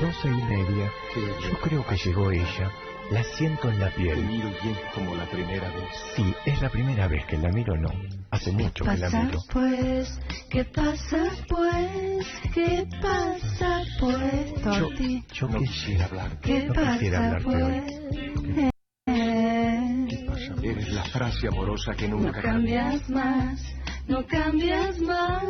las 0.00 0.14
doce 0.16 0.28
y 0.28 0.42
media. 0.42 0.90
Yo 1.50 1.58
creo 1.60 1.86
que 1.86 1.96
llegó 1.96 2.30
ella. 2.30 2.70
La 3.10 3.24
siento 3.24 3.70
en 3.70 3.80
la 3.80 3.88
Te 3.88 3.96
piel. 3.96 4.22
miro 4.22 4.50
y 4.62 4.68
es 4.68 4.78
como 4.94 5.14
la 5.14 5.24
primera 5.24 5.68
vez. 5.70 5.88
Sí, 6.14 6.34
es 6.44 6.60
la 6.60 6.68
primera 6.68 7.08
vez 7.08 7.24
que 7.24 7.38
la 7.38 7.48
miro, 7.48 7.74
no. 7.76 7.88
Hace 8.30 8.52
mucho 8.52 8.84
que 8.84 8.96
la 8.98 9.06
pasa 9.06 9.22
miro. 9.22 9.38
pues? 9.50 10.20
¿Qué 10.50 10.64
pasa 10.66 11.24
pues? 11.48 12.26
¿Qué 12.52 12.86
pasa 13.00 13.82
pues? 13.98 14.62
Yo, 14.62 14.90
yo 15.32 15.48
No 15.48 15.58
qué 15.60 15.64
quisiera 15.64 16.04
hablarte. 16.04 16.38
¿Qué 16.42 16.64
no 16.66 16.74
quisiera 16.74 17.18
pasa 17.18 17.36
hablarte 17.36 17.84
pues? 18.44 18.70
Eh, 19.06 20.06
¿Qué 20.10 20.16
pasa? 20.26 20.54
Eres 20.62 20.92
la 20.92 21.04
frase 21.04 21.48
amorosa 21.48 21.94
que 21.94 22.08
No 22.08 22.18
nunca 22.18 22.42
cambias 22.42 23.08
más, 23.08 23.74
no 24.06 24.26
cambias 24.26 24.98
más, 25.00 25.44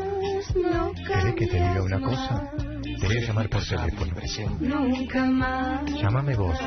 no 0.55 0.93
cambias 0.93 1.09
¿Querés 1.25 1.35
que 1.35 1.47
te 1.49 1.57
diga 1.57 1.83
una 1.83 1.99
más, 1.99 2.11
cosa? 2.29 2.53
Te 3.01 3.07
voy 3.07 3.17
a 3.17 3.21
llamar 3.21 3.49
por 3.49 3.65
teléfono. 3.65 4.15
presente. 4.15 4.67
Nunca 4.67 5.25
más. 5.25 5.85
Llámame 5.93 6.35
vos. 6.35 6.59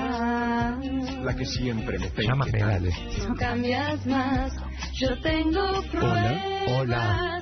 La 1.24 1.36
que 1.36 1.46
siempre 1.46 2.00
me 2.00 2.08
está 2.08 2.22
Llámame, 2.24 2.60
dale. 2.60 2.92
No 3.28 3.36
cambias 3.36 4.06
más, 4.06 4.54
yo 4.94 5.20
tengo 5.22 5.82
pruebas. 5.92 6.38
hola. 6.68 7.40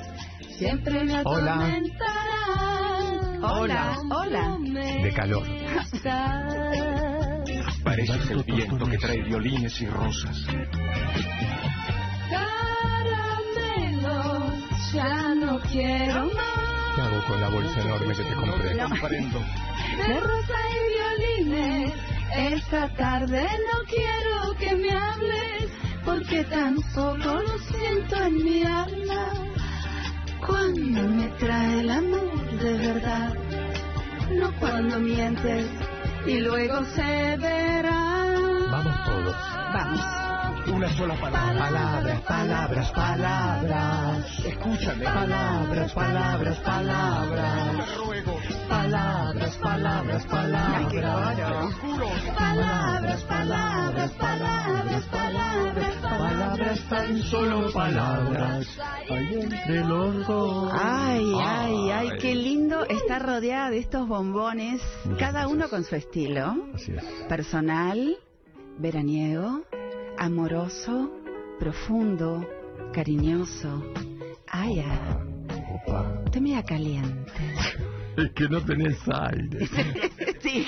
Siempre 0.57 1.03
me 1.05 1.21
Hola. 1.23 1.79
Hola, 3.41 3.97
hola. 4.11 4.57
De 5.01 5.13
calor. 5.13 5.43
Pareces 7.83 8.29
el 8.31 8.43
viento 8.43 8.85
que 8.85 8.97
trae 8.97 9.21
violines 9.23 9.79
y 9.81 9.87
rosas. 9.87 10.45
Caramelo, 12.29 14.43
ya 14.93 15.33
no 15.35 15.59
quiero 15.61 16.25
más. 16.25 16.68
¿Qué 16.99 17.05
hago 17.05 17.23
con 17.27 17.39
la 17.39 17.47
bolsa 17.47 17.79
enorme 17.79 18.13
que 18.13 18.23
te 18.23 18.35
compré? 18.35 18.75
No 18.75 18.89
comprendo. 18.89 19.39
De 19.39 20.19
rosa 20.19 20.57
y 20.69 21.37
violines, 21.39 21.93
esta 22.35 22.89
tarde 22.89 23.41
no 23.41 23.85
quiero 23.87 24.53
que 24.59 24.75
me 24.75 24.91
hables, 24.91 25.71
porque 26.03 26.43
tampoco 26.43 27.35
lo 27.35 27.57
siento 27.59 28.21
en 28.21 28.43
mi 28.43 28.63
alma. 28.63 29.31
Cuando 30.45 31.03
me 31.03 31.27
trae 31.39 31.79
el 31.79 31.89
amor 31.89 32.51
de 32.61 32.73
verdad, 32.73 33.33
no 34.33 34.51
cuando 34.59 34.99
mientes 34.99 35.67
y 36.27 36.39
luego 36.39 36.83
se 36.95 37.37
verá. 37.37 37.88
Una 40.79 40.95
sola 40.95 41.15
palabra. 41.15 41.59
Palabras, 41.59 42.21
palabras, 42.21 42.91
palabras. 42.91 44.45
Escúchame. 44.45 45.03
Palabras, 45.03 45.91
palabras, 45.91 46.57
palabras. 46.59 47.85
Te 47.85 47.95
ruego. 47.97 48.37
Palabras, 48.69 49.57
palabras, 49.57 50.23
Ay, 50.23 50.29
palabras. 50.29 51.75
Palabras, 52.37 53.23
palabras, 53.23 54.11
palabras, 54.13 55.03
palabras, 55.11 55.95
Palabras, 56.01 56.79
tan 56.87 57.23
solo 57.23 57.73
palabras. 57.73 58.67
Hay 59.09 59.33
entre 59.37 59.83
los 59.83 60.25
dos. 60.27 60.71
Ay, 60.73 61.29
ay, 61.43 61.89
ay, 61.91 62.09
Ay. 62.13 62.17
qué 62.21 62.35
lindo 62.35 62.85
estar 62.85 63.25
rodeada 63.25 63.69
de 63.69 63.79
estos 63.79 64.07
bombones, 64.07 64.81
cada 65.19 65.49
uno 65.49 65.67
con 65.67 65.83
su 65.83 65.97
estilo, 65.97 66.55
Así 66.73 66.93
es. 66.93 67.03
personal, 67.27 68.15
veraniego, 68.77 69.63
amoroso, 70.19 71.09
profundo, 71.59 72.45
cariñoso. 72.93 73.83
Ay, 74.51 74.83
ah, 74.85 76.13
te 76.31 76.41
mira 76.41 76.61
caliente. 76.63 77.31
Es 78.17 78.31
que 78.31 78.49
no 78.49 78.61
tenés 78.61 78.97
aire. 79.07 79.67
Sí, 80.41 80.65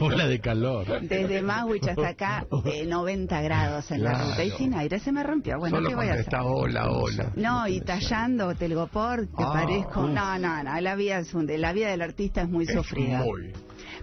Ola 0.00 0.26
de 0.26 0.38
calor. 0.38 0.84
desde 1.00 1.40
Mawich 1.40 1.88
hasta 1.88 2.08
acá, 2.08 2.46
eh, 2.66 2.84
90 2.88 3.40
grados 3.40 3.90
en 3.90 4.04
la 4.04 4.12
ruta 4.22 4.44
y 4.44 4.50
sin 4.50 4.74
aire 4.74 4.98
se 4.98 5.10
me 5.12 5.22
rompió. 5.22 5.58
Bueno, 5.58 5.76
Solo 5.76 5.88
¿qué 5.88 5.94
voy 5.94 6.08
a 6.08 6.12
hacer? 6.14 6.34
hola, 6.42 6.90
hola. 6.90 7.32
No, 7.36 7.66
y 7.66 7.80
tallando 7.80 8.54
telgopor, 8.54 9.28
que 9.28 9.42
Ah, 9.42 9.52
parezco... 9.54 10.02
No, 10.08 10.38
no, 10.38 10.62
no, 10.62 10.80
la 10.80 10.94
vida, 10.94 11.18
es 11.20 11.32
un- 11.32 11.46
la 11.58 11.72
vida 11.72 11.88
del 11.90 12.02
artista 12.02 12.42
es 12.42 12.50
muy 12.50 12.64
Es 12.64 12.74
sufrida. 12.74 13.22
muy. 13.24 13.50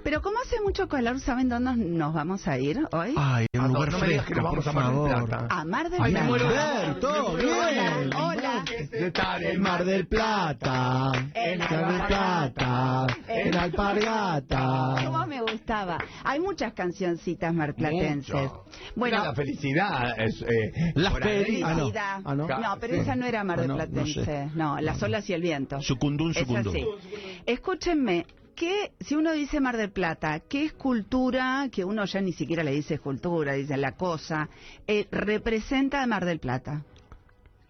Pero 0.04 0.22
como 0.22 0.40
hace 0.40 0.60
mucho 0.62 0.88
calor, 0.88 1.20
¿saben 1.20 1.48
dónde 1.48 1.76
nos 1.76 2.14
vamos 2.14 2.48
a 2.48 2.58
ir 2.58 2.80
hoy? 2.92 3.14
Ay, 3.16 3.46
Ah, 3.54 3.66
un 3.66 3.74
no, 3.74 3.74
lugar 3.86 3.92
no 3.92 4.00
me 4.00 4.08
que 4.08 4.20
fresco, 4.22 4.34
por 4.34 4.44
vamos 4.44 4.68
a 4.68 4.72
Mar 4.74 4.92
del. 4.94 5.26
Plata. 5.28 5.48
A 5.50 5.66
Mar 5.66 5.90
del 5.92 6.02
Ay, 6.02 6.12
me 6.12 6.20
Plata. 6.20 6.28
muero 6.28 6.50
de 6.50 6.58
Alberto, 6.60 7.36
bien. 7.38 8.14
Hola. 8.16 8.66
De 8.92 9.08
estar 9.08 9.44
en 9.44 9.62
Mar 9.62 9.86
del 9.86 10.08
Plata, 10.08 11.12
En 11.36 11.60
Mar 11.60 11.88
del 11.88 12.02
Plata, 12.08 13.08
en 13.28 13.56
Alpargata. 13.56 14.96
¿Cómo 15.06 15.28
me 15.28 15.42
gustaba? 15.42 15.98
Hay 16.24 16.40
muchas 16.40 16.74
cancioncitas 16.74 17.54
marplatenses. 17.54 18.34
Bueno, 18.96 19.18
Mira, 19.18 19.24
la 19.26 19.36
felicidad 19.36 20.20
es. 20.20 20.42
Eh, 20.42 20.72
ahí. 20.96 21.04
peri- 21.22 21.62
Ah, 21.64 21.70
no. 21.74 21.78
felicidad. 21.80 22.22
Ah, 22.26 22.36
no. 22.36 22.48
no, 22.48 22.78
pero 22.80 22.96
esa 22.96 23.16
no 23.16 23.26
era 23.28 23.44
Mar 23.44 23.62
del 23.62 23.72
Ah, 23.72 23.74
no, 23.76 23.80
no 23.80 23.86
Platense. 23.92 24.26
sé. 24.26 24.50
No, 24.56 24.80
las 24.82 25.02
olas 25.04 25.30
y 25.30 25.34
el 25.34 25.42
viento. 25.44 25.80
Sucundún, 25.82 26.34
sucundún. 26.34 26.76
Escúchenme, 27.46 28.26
que 28.56 28.94
si 29.00 29.16
uno 29.16 29.32
dice 29.34 29.60
Mar 29.60 29.78
del 29.78 29.92
Plata, 29.92 30.42
¿qué 30.42 30.66
escultura, 30.66 31.68
que 31.72 31.84
uno 31.84 32.06
ya 32.06 32.22
ni 32.22 32.34
siquiera 32.34 32.64
le 32.64 32.72
dice 32.72 32.96
escultura, 32.96 33.54
dice 33.54 33.78
la 33.78 33.94
cosa, 33.94 34.50
eh, 34.88 35.08
representa 35.12 36.02
a 36.02 36.08
Mar 36.08 36.26
del 36.26 36.40
Plata? 36.40 36.84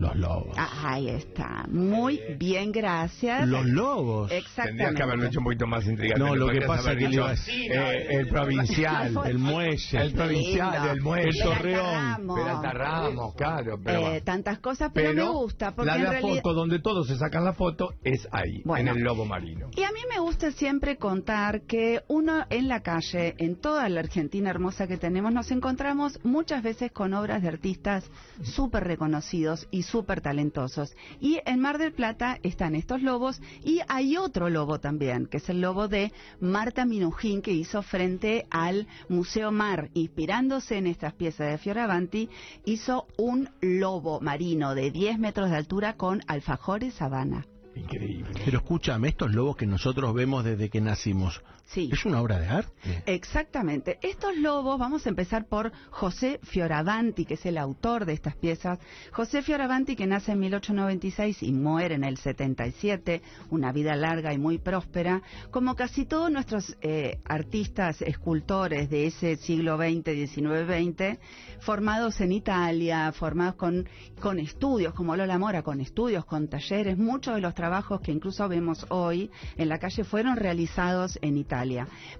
Los 0.02 0.16
lobos. 0.16 0.56
Ah, 0.58 0.70
ahí 0.94 1.10
está. 1.10 1.66
Muy 1.70 2.20
bien, 2.40 2.72
gracias. 2.72 3.48
Los 3.48 3.66
lobos. 3.68 4.32
Exactamente. 4.32 4.72
Tendrías 4.84 4.96
que 4.96 5.04
haberlo 5.04 5.26
hecho 5.28 5.40
un 5.40 5.44
poquito 5.46 5.68
más 5.68 5.86
intrigante. 5.86 6.24
No, 6.24 6.36
lo 6.36 6.48
que 6.50 6.62
pasa 6.62 6.90
haber 6.90 6.98
que 6.98 7.08
le 7.10 7.16
iba 7.16 7.34
eh, 7.34 8.08
el 8.10 8.28
provincial. 8.28 9.16
El 9.26 9.32
El 9.32 9.38
muelle. 9.40 10.02
El 10.02 10.14
provincial, 10.14 10.72
Lindo. 10.74 10.92
el 10.92 11.02
muelle. 11.02 11.30
El 11.30 11.44
Torreón. 11.44 11.86
Ramos. 11.86 12.40
Peralta 12.40 12.72
Ramos, 12.74 13.36
claro. 13.36 13.80
Pero, 13.84 14.12
Eh, 14.12 14.22
tantas 14.22 14.58
cosas, 14.60 14.92
pero, 14.94 15.14
me 15.14 15.30
gusta, 15.30 15.76
porque 15.76 15.88
la 15.88 15.94
de 15.94 16.00
en 16.00 16.06
la 16.06 16.12
realidad... 16.14 16.36
foto 16.42 16.54
donde 16.54 16.80
todos 16.80 17.08
se 17.08 17.18
sacan 17.18 17.46
la 17.46 17.54
foto 17.54 17.94
es 18.04 18.28
ahí, 18.32 18.62
Bueno. 18.66 18.92
en 18.92 18.98
el 18.98 19.04
lobo 19.04 19.26
marino. 19.26 19.70
Y 19.76 19.84
a 19.84 19.92
mí 19.92 20.00
me 20.12 20.20
gusta 20.20 20.52
siempre 20.52 20.98
contar 20.98 21.62
que 21.68 22.02
uno 22.08 22.44
en 22.50 22.68
la 22.68 22.82
calle, 22.82 23.36
en 23.38 23.56
toda 23.56 23.88
la 23.90 24.00
Argentina 24.00 24.50
hermosa 24.50 24.88
que 24.88 24.98
tenemos, 24.98 25.32
nos 25.32 25.52
encontramos 25.52 26.20
muchas 26.24 26.64
veces 26.64 26.92
con 26.92 27.14
obras 27.14 27.44
de 27.44 27.50
artistas 27.50 28.10
súper 28.44 28.84
reconocidos 28.86 29.68
y 29.72 29.84
súper 29.92 30.22
talentosos. 30.22 30.96
Y 31.20 31.40
en 31.46 31.60
Mar 31.60 31.78
del 31.78 31.92
Plata 31.92 32.40
están 32.44 32.76
estos 32.76 33.02
lobos 33.02 33.42
y 33.64 33.82
hay 33.88 34.18
otro 34.18 34.50
lobo 34.50 34.80
también, 34.80 35.28
que 35.28 35.38
es 35.38 35.50
el 35.50 35.62
lobo 35.62 35.88
de 35.88 36.14
Marta 36.40 36.86
Minujín, 36.86 37.42
que 37.42 37.52
hizo 37.52 37.82
frente 37.82 38.48
al 38.50 38.88
Museo 39.10 39.52
Mar, 39.52 39.90
inspirándose 39.94 40.78
en 40.78 40.88
estas 40.88 41.14
piezas 41.14 41.52
de 41.52 41.58
Fioravanti, 41.58 42.30
hizo 42.66 43.08
un 43.18 43.50
lobo 43.60 44.22
marino 44.22 44.76
de 44.76 44.92
10 44.92 45.20
metros 45.20 45.50
de 45.50 45.58
altura 45.58 45.94
con 45.98 46.22
alfajores 46.28 46.94
sabana. 46.94 47.46
Increíble. 47.76 48.32
Pero 48.44 48.58
escúchame, 48.60 49.10
estos 49.10 49.34
lobos 49.34 49.56
que 49.56 49.66
nosotros 49.66 50.14
vemos 50.14 50.44
desde 50.44 50.70
que 50.70 50.82
nacimos, 50.82 51.42
Sí. 51.74 51.90
¿es 51.92 52.06
una 52.06 52.22
obra 52.22 52.38
de 52.38 52.48
arte? 52.48 53.04
Exactamente. 53.06 53.98
Estos 54.02 54.36
lobos, 54.36 54.78
vamos 54.78 55.06
a 55.06 55.10
empezar 55.10 55.46
por 55.48 55.72
José 55.90 56.42
Fioravanti, 56.44 57.24
que 57.24 57.36
es 57.36 57.46
el 57.46 57.58
autor 57.58 58.06
de 58.06 58.12
estas 58.12 58.36
piezas. 58.36 58.78
José 59.14 59.42
Fioravanti, 59.42 59.96
que 59.96 60.06
nace 60.06 60.34
en 60.34 60.40
1896 60.40 61.44
y 61.44 61.54
muere 61.54 61.96
en 61.96 62.04
el 62.04 62.18
77, 62.18 63.22
una 63.52 63.72
vida 63.72 63.96
larga 63.96 64.34
y 64.34 64.38
muy 64.38 64.58
próspera, 64.58 65.22
como 65.50 65.76
casi 65.76 66.06
todos 66.06 66.30
nuestros 66.30 66.76
eh, 66.82 67.20
artistas, 67.24 68.02
escultores 68.02 68.90
de 68.90 69.08
ese 69.08 69.38
siglo 69.38 69.78
XX, 69.78 70.28
XIX, 70.28 70.68
XX, 70.68 71.20
formados 71.62 72.20
en 72.20 72.34
Italia, 72.34 73.14
formados 73.14 73.56
con, 73.56 73.88
con 74.20 74.40
estudios, 74.40 74.94
como 74.94 75.16
Lola 75.16 75.38
Mora, 75.38 75.64
con 75.64 75.80
estudios, 75.80 76.26
con 76.26 76.50
talleres. 76.50 76.98
Muchos 76.98 77.36
de 77.36 77.42
los 77.42 77.56
trabajos 77.56 78.02
que 78.02 78.12
incluso 78.12 78.46
vemos 78.50 78.86
hoy 78.90 79.32
en 79.56 79.70
la 79.70 79.80
calle 79.80 80.04
fueron 80.04 80.36
realizados 80.36 81.18
en 81.22 81.38
Italia. 81.38 81.61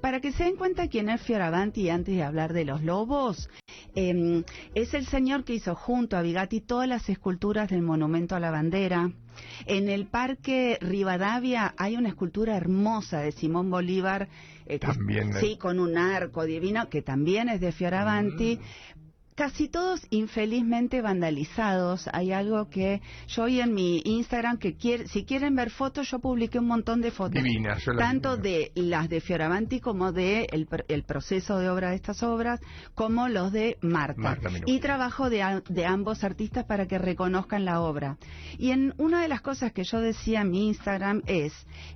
Para 0.02 0.20
que 0.22 0.32
se 0.32 0.44
den 0.46 0.56
cuenta 0.56 0.88
quién 0.88 1.10
es 1.10 1.22
Fioravanti, 1.22 1.90
antes 1.90 2.16
de 2.16 2.24
hablar 2.24 2.54
de 2.54 2.66
los 2.66 2.84
lobos, 2.84 3.50
eh, 3.96 4.44
es 4.76 4.94
el 4.94 5.06
señor 5.08 5.44
que 5.44 5.54
hizo 5.56 5.76
junto 5.76 6.18
a 6.18 6.22
Bigatti 6.22 6.62
todas 6.62 6.88
las 6.88 7.10
esculturas 7.10 7.70
del 7.70 7.82
Monumento 7.82 8.36
a 8.36 8.40
la 8.40 8.52
Bandera. 8.52 9.12
En 9.66 9.90
el 9.90 10.06
Parque 10.08 10.78
Rivadavia 10.82 11.74
hay 11.78 11.96
una 11.96 12.10
escultura 12.10 12.56
hermosa 12.56 13.20
de 13.22 13.32
Simón 13.32 13.70
Bolívar, 13.70 14.28
eh, 14.66 14.80
que- 14.80 14.88
También, 14.88 15.30
eh. 15.30 15.40
sí, 15.40 15.58
con 15.58 15.80
un 15.80 15.98
arco 15.98 16.46
divino, 16.46 16.90
que 16.90 17.02
también 17.02 17.50
es 17.50 17.62
de 17.62 17.72
Fioravanti. 17.72 18.60
Casi 19.42 19.70
todos 19.70 20.06
infelizmente 20.12 21.02
vandalizados. 21.02 22.08
Hay 22.14 22.32
algo 22.32 22.70
que 22.70 23.02
yo 23.28 23.42
hoy 23.42 23.60
en 23.60 23.74
mi 23.74 24.00
Instagram, 24.06 24.60
que 24.60 24.76
quiere, 24.76 25.08
si 25.08 25.26
quieren 25.26 25.56
ver 25.56 25.72
fotos, 25.72 26.12
yo 26.12 26.20
publiqué 26.20 26.60
un 26.60 26.68
montón 26.68 27.02
de 27.02 27.10
fotos. 27.10 27.42
Divinas, 27.42 27.84
Tanto 27.98 28.38
de 28.38 28.72
las 28.76 29.10
de 29.10 29.20
Fioravanti 29.20 29.80
como 29.80 30.12
de 30.12 30.48
el, 30.52 30.70
pr- 30.70 30.86
el 30.90 31.02
proceso 31.06 31.58
de 31.58 31.70
obra 31.70 31.90
de 31.90 31.96
estas 31.96 32.22
obras, 32.22 32.60
como 32.94 33.30
los 33.30 33.52
de 33.52 33.80
Marta. 33.82 34.38
Y 34.68 34.80
trabajo 34.80 35.32
de 35.32 35.86
ambos 35.88 36.24
artistas 36.24 36.66
para 36.66 36.86
que 36.86 37.00
reconozcan 37.00 37.66
la 37.66 37.82
obra. 37.82 38.18
Y 38.60 38.70
en 38.70 38.94
una 39.00 39.24
de 39.24 39.28
las 39.28 39.42
cosas 39.42 39.74
que 39.74 39.84
yo 39.86 40.02
decía 40.02 40.42
en 40.42 40.52
mi 40.52 40.68
Instagram 40.68 41.24
es, 41.26 41.52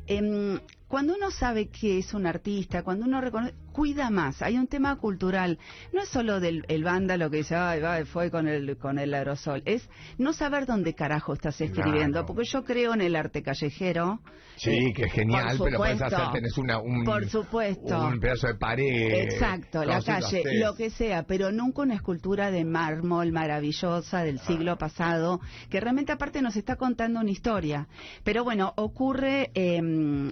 em, 0.07 0.59
cuando 0.87 1.15
uno 1.15 1.31
sabe 1.31 1.69
que 1.69 1.97
es 1.97 2.13
un 2.13 2.27
artista, 2.27 2.83
cuando 2.83 3.05
uno 3.05 3.19
reconoce, 3.19 3.53
cuida 3.71 4.09
más. 4.09 4.41
Hay 4.41 4.57
un 4.57 4.67
tema 4.67 4.95
cultural. 4.95 5.59
No 5.91 6.01
es 6.01 6.09
solo 6.09 6.39
del 6.39 6.63
el 6.69 6.83
vándalo 6.83 7.29
que 7.29 7.37
dice, 7.37 7.55
ay, 7.55 7.81
va, 7.81 8.05
fue 8.05 8.31
con 8.31 8.47
el, 8.47 8.77
con 8.77 8.99
el 8.99 9.13
aerosol. 9.13 9.61
Es 9.65 9.89
no 10.17 10.31
saber 10.31 10.65
dónde 10.65 10.93
carajo 10.93 11.33
estás 11.33 11.59
escribiendo. 11.59 12.19
Claro. 12.19 12.25
Porque 12.27 12.45
yo 12.45 12.63
creo 12.63 12.93
en 12.93 13.01
el 13.01 13.15
arte 13.15 13.43
callejero. 13.43 14.21
Sí, 14.55 14.69
Eh, 14.69 14.93
que 14.93 15.03
es 15.03 15.11
genial, 15.11 15.57
pero 15.61 15.77
puedes 15.77 16.01
hacer, 16.01 16.31
tenés 16.31 16.57
una, 16.57 16.79
un, 16.79 17.03
Por 17.03 17.27
supuesto. 17.27 18.07
un 18.07 18.21
pedazo 18.21 18.47
de 18.47 18.55
pared. 18.55 19.13
Exacto, 19.23 19.83
la 19.83 20.01
calle, 20.01 20.39
haces. 20.39 20.43
lo 20.61 20.75
que 20.75 20.89
sea, 20.91 21.23
pero 21.23 21.51
nunca 21.51 21.81
una 21.81 21.95
escultura 21.95 22.51
de 22.51 22.63
mármol 22.63 23.33
maravillosa 23.33 24.23
del 24.23 24.39
siglo 24.39 24.77
pasado, 24.77 25.41
que 25.69 25.81
realmente 25.81 26.13
aparte 26.13 26.41
nos 26.41 26.55
está 26.55 26.77
contando 26.77 27.19
una 27.19 27.31
historia. 27.31 27.87
Pero 28.23 28.45
bueno, 28.45 28.71
ocurre 28.77 29.51
eh, 29.55 29.81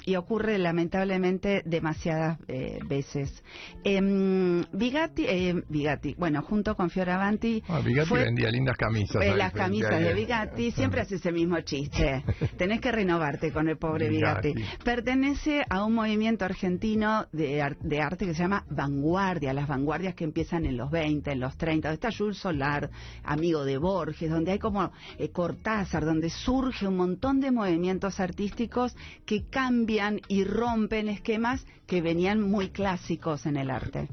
y 0.06 0.16
ocurre 0.16 0.53
lamentablemente 0.58 1.62
demasiadas 1.66 2.40
eh, 2.48 2.80
veces. 2.88 3.44
Eh, 3.84 4.64
Bigatti, 4.74 5.26
eh, 5.28 5.56
Bigatti, 5.70 6.16
bueno, 6.18 6.42
junto 6.42 6.76
con 6.76 6.90
Fioravanti, 6.90 7.64
Ah, 7.68 7.80
Bigatti 7.80 8.10
fue- 8.10 8.24
vendía 8.24 8.50
lindas 8.50 8.78
camisas. 8.78 9.22
eh, 9.24 9.36
las 9.36 9.52
camisas 9.54 10.00
de 10.00 10.14
Bigatti, 10.14 10.72
siempre 10.72 11.02
hace 11.02 11.16
ese 11.16 11.32
mismo 11.32 11.60
chiste. 11.62 12.24
Tenés 12.58 12.80
que 12.82 12.92
renovarte 12.92 13.52
con 13.52 13.68
el 13.70 13.78
pobre 13.78 14.10
Bigatti. 14.10 14.54
Bigatti. 14.54 14.84
Pertenece 14.84 15.64
a 15.70 15.84
un 15.84 15.94
movimiento 15.94 16.46
argentino 16.46 17.28
de, 17.32 17.76
de 17.82 18.02
arte 18.02 18.26
que 18.26 18.34
se 18.34 18.42
llama 18.44 18.66
Vanguardia, 18.70 19.54
las 19.54 19.68
vanguardias 19.68 20.16
que 20.16 20.24
empiezan 20.24 20.66
en 20.66 20.78
los 20.78 20.90
20, 20.92 21.32
en 21.32 21.40
los 21.40 21.58
30. 21.58 21.90
donde 21.90 21.96
Está 21.96 22.10
Jules 22.18 22.38
Solar, 22.38 22.90
amigo 23.24 23.64
de 23.66 23.78
Borges, 23.78 24.30
donde 24.30 24.52
hay 24.52 24.60
como 24.60 24.92
eh, 25.18 25.30
Cortázar, 25.30 26.06
donde 26.06 26.30
surge 26.30 26.88
un 26.88 26.98
montón 26.98 27.40
de 27.40 27.52
movimientos 27.52 28.20
artísticos 28.20 28.96
que 29.26 29.46
cambian 29.50 30.20
y 30.28 30.33
rompen 30.44 31.10
esquemas 31.10 31.66
que 31.86 32.02
venían 32.02 32.42
muy 32.42 32.70
clásicos 32.70 33.46
en 33.46 33.58
el 33.58 33.70
arte. 33.70 34.08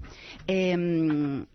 Em, 0.46 1.46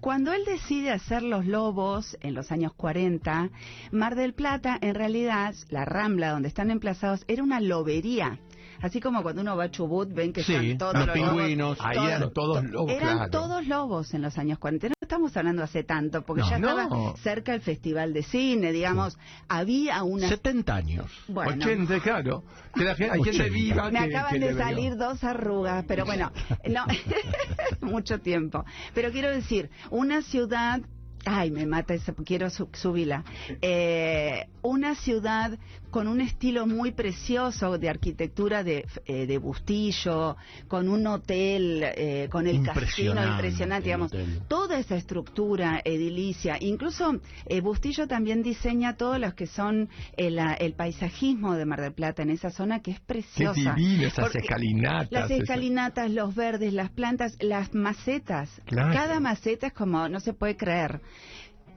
cuando 0.00 0.32
él 0.32 0.44
decide 0.44 0.90
hacer 0.90 1.22
Los 1.22 1.46
Lobos 1.46 2.16
en 2.20 2.34
los 2.34 2.52
años 2.52 2.72
40, 2.74 3.50
Mar 3.90 4.14
del 4.14 4.34
Plata, 4.34 4.78
en 4.80 4.94
realidad, 4.94 5.54
la 5.70 5.84
rambla 5.84 6.30
donde 6.30 6.48
están 6.48 6.70
emplazados, 6.70 7.24
era 7.26 7.42
una 7.42 7.60
lobería. 7.60 8.38
Así 8.80 9.00
como 9.00 9.22
cuando 9.22 9.42
uno 9.42 9.56
va 9.56 9.64
a 9.64 9.70
Chubut, 9.70 10.12
ven 10.12 10.32
que 10.32 10.42
Sí, 10.42 10.54
están 10.54 10.78
todos 10.78 10.94
los 10.94 11.06
los, 11.06 11.14
pingüinos. 11.14 11.78
lobos. 11.78 11.78
Ahí 11.80 12.06
eran 12.06 12.32
todos 12.32 12.64
lobos, 12.64 12.92
Eran 12.92 13.16
claro. 13.16 13.30
todos 13.30 13.66
lobos 13.66 14.14
en 14.14 14.22
los 14.22 14.38
años 14.38 14.58
40. 14.58 14.88
No 14.88 14.94
estamos 15.00 15.36
hablando 15.36 15.62
hace 15.62 15.82
tanto, 15.84 16.22
porque 16.22 16.42
No. 16.42 16.50
ya 16.50 16.56
estaba 16.56 16.84
No. 16.86 17.14
cerca 17.16 17.54
el 17.54 17.60
Festival 17.60 18.12
de 18.12 18.22
Cine, 18.22 18.72
digamos. 18.72 19.18
Había 19.48 20.02
una... 20.02 20.28
70 20.28 20.74
años. 20.76 21.10
Bueno, 21.28 21.52
80, 21.64 22.00
claro. 22.00 22.44
Que 22.74 22.84
la 22.84 22.94
gente, 22.94 23.14
hay 23.14 23.22
gente 23.24 23.38
80. 23.42 23.54
viva 23.54 23.90
me 23.90 23.98
que- 24.08 24.16
acaban 24.16 24.32
que 24.34 24.38
de 24.40 24.54
salir 24.54 24.96
dos 24.96 25.24
arrugas, 25.24 25.84
pero 25.88 26.04
bueno, 26.04 26.30
no, 26.68 26.84
mucho 27.80 28.20
tiempo. 28.20 28.64
Pero 28.94 29.10
quiero 29.10 29.30
decir, 29.30 29.70
una 29.90 30.22
ciudad, 30.22 30.80
ay, 31.24 31.50
me 31.50 31.66
mata 31.66 31.94
esa, 31.94 32.14
quiero 32.24 32.50
su- 32.50 32.68
subirla, 32.72 33.24
Eh, 33.60 34.46
una 34.62 34.94
ciudad 34.94 35.58
con 35.90 36.06
un 36.08 36.20
estilo 36.20 36.66
muy 36.66 36.92
precioso 36.92 37.78
de 37.78 37.88
arquitectura 37.88 38.62
de, 38.62 38.86
eh, 39.06 39.26
de 39.26 39.38
Bustillo, 39.38 40.36
con 40.68 40.88
un 40.88 41.06
hotel, 41.06 41.82
eh, 41.84 42.28
con 42.30 42.46
el 42.46 42.62
casino 42.62 43.24
Impresionante 43.24 43.84
digamos, 43.86 44.12
hotel. 44.12 44.40
toda 44.48 44.78
esa 44.78 44.96
estructura 44.96 45.80
edilicia. 45.84 46.56
Incluso 46.60 47.20
eh, 47.46 47.60
Bustillo 47.60 48.06
también 48.06 48.42
diseña 48.42 48.96
todos 48.96 49.18
los 49.18 49.34
que 49.34 49.46
son 49.46 49.88
el, 50.16 50.38
el 50.58 50.72
paisajismo 50.74 51.54
de 51.54 51.64
Mar 51.64 51.80
del 51.80 51.92
Plata 51.92 52.22
en 52.22 52.30
esa 52.30 52.50
zona 52.50 52.80
que 52.80 52.90
es 52.92 52.98
Qué 53.00 53.04
preciosa. 53.06 53.74
divino 53.74 54.06
esas 54.06 54.34
escalinatas. 54.34 55.10
Las 55.10 55.30
esas- 55.30 55.42
escalinatas, 55.42 56.10
los 56.10 56.34
verdes, 56.34 56.72
las 56.72 56.90
plantas, 56.90 57.36
las 57.40 57.72
macetas. 57.74 58.50
Claro. 58.66 58.92
Cada 58.92 59.20
maceta 59.20 59.68
es 59.68 59.72
como, 59.72 60.08
no 60.08 60.20
se 60.20 60.32
puede 60.34 60.56
creer. 60.56 61.00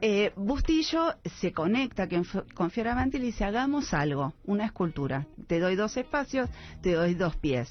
Eh, 0.04 0.32
Bustillo 0.36 1.14
se 1.40 1.54
conecta 1.54 2.08
con, 2.56 2.72
Fioravanti 2.72 3.18
y 3.18 3.20
le 3.20 3.26
dice, 3.28 3.46
hagamos 3.46 3.94
algo, 3.94 4.34
una 4.46 4.66
escultura. 4.66 5.28
Te 5.46 5.60
doy 5.60 5.76
dos 5.76 5.96
espacios, 5.96 6.50
te 6.82 6.94
doy 6.94 7.14
dos 7.14 7.36
pies. 7.36 7.70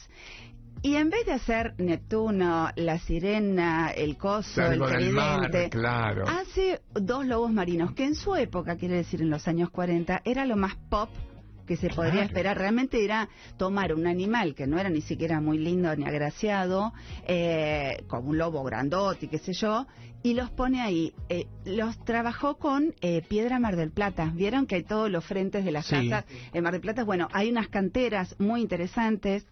Y 0.82 0.94
en 0.94 1.10
vez 1.10 1.26
de 1.26 1.32
hacer 1.32 1.74
Neptuno, 1.78 2.70
la 2.76 2.98
sirena, 3.00 3.90
el 3.90 4.16
coso, 4.16 4.62
el 4.62 4.80
tridente, 4.80 5.70
claro. 5.70 6.24
hace 6.26 6.80
dos 6.94 7.26
lobos 7.26 7.52
marinos, 7.52 7.92
que 7.94 8.04
en 8.04 8.14
su 8.14 8.36
época, 8.36 8.76
quiere 8.76 8.94
decir 8.94 9.20
en 9.20 9.28
los 9.28 9.48
años 9.48 9.68
40, 9.70 10.22
era 10.24 10.46
lo 10.46 10.56
más 10.56 10.76
pop 10.88 11.10
que 11.70 11.76
se 11.76 11.88
podría 11.88 12.12
Claro. 12.14 12.26
esperar. 12.26 12.58
Realmente 12.58 13.04
era 13.04 13.28
tomar 13.56 13.94
un 13.94 14.08
animal 14.08 14.56
que 14.56 14.66
no 14.66 14.76
era 14.80 14.90
ni 14.90 15.02
siquiera 15.02 15.40
muy 15.40 15.56
lindo 15.56 15.94
ni 15.94 16.04
agraciado, 16.04 16.92
eh, 17.28 18.02
como 18.08 18.30
un 18.30 18.38
lobo 18.38 18.64
grandote 18.64 19.26
y 19.26 19.28
qué 19.28 19.38
sé 19.38 19.52
yo, 19.52 19.86
y 20.24 20.34
los 20.34 20.50
pone 20.50 20.80
ahí. 20.80 21.12
Eh, 21.28 21.46
los 21.64 21.96
trabajó 22.04 22.56
con 22.56 22.92
eh, 23.02 23.22
piedra 23.28 23.60
Mar 23.60 23.76
del 23.76 23.92
Plata. 23.92 24.32
Vieron 24.34 24.66
que 24.66 24.74
hay 24.74 24.82
todos 24.82 25.08
los 25.08 25.24
frentes 25.24 25.64
de 25.64 25.70
las 25.70 25.86
Sí. 25.86 26.08
casas 26.08 26.24
en 26.52 26.64
Mar 26.64 26.72
del 26.72 26.80
Plata. 26.80 27.04
Bueno, 27.04 27.28
hay 27.32 27.50
unas 27.50 27.68
canteras 27.68 28.34
muy 28.40 28.62
interesantes 28.62 29.46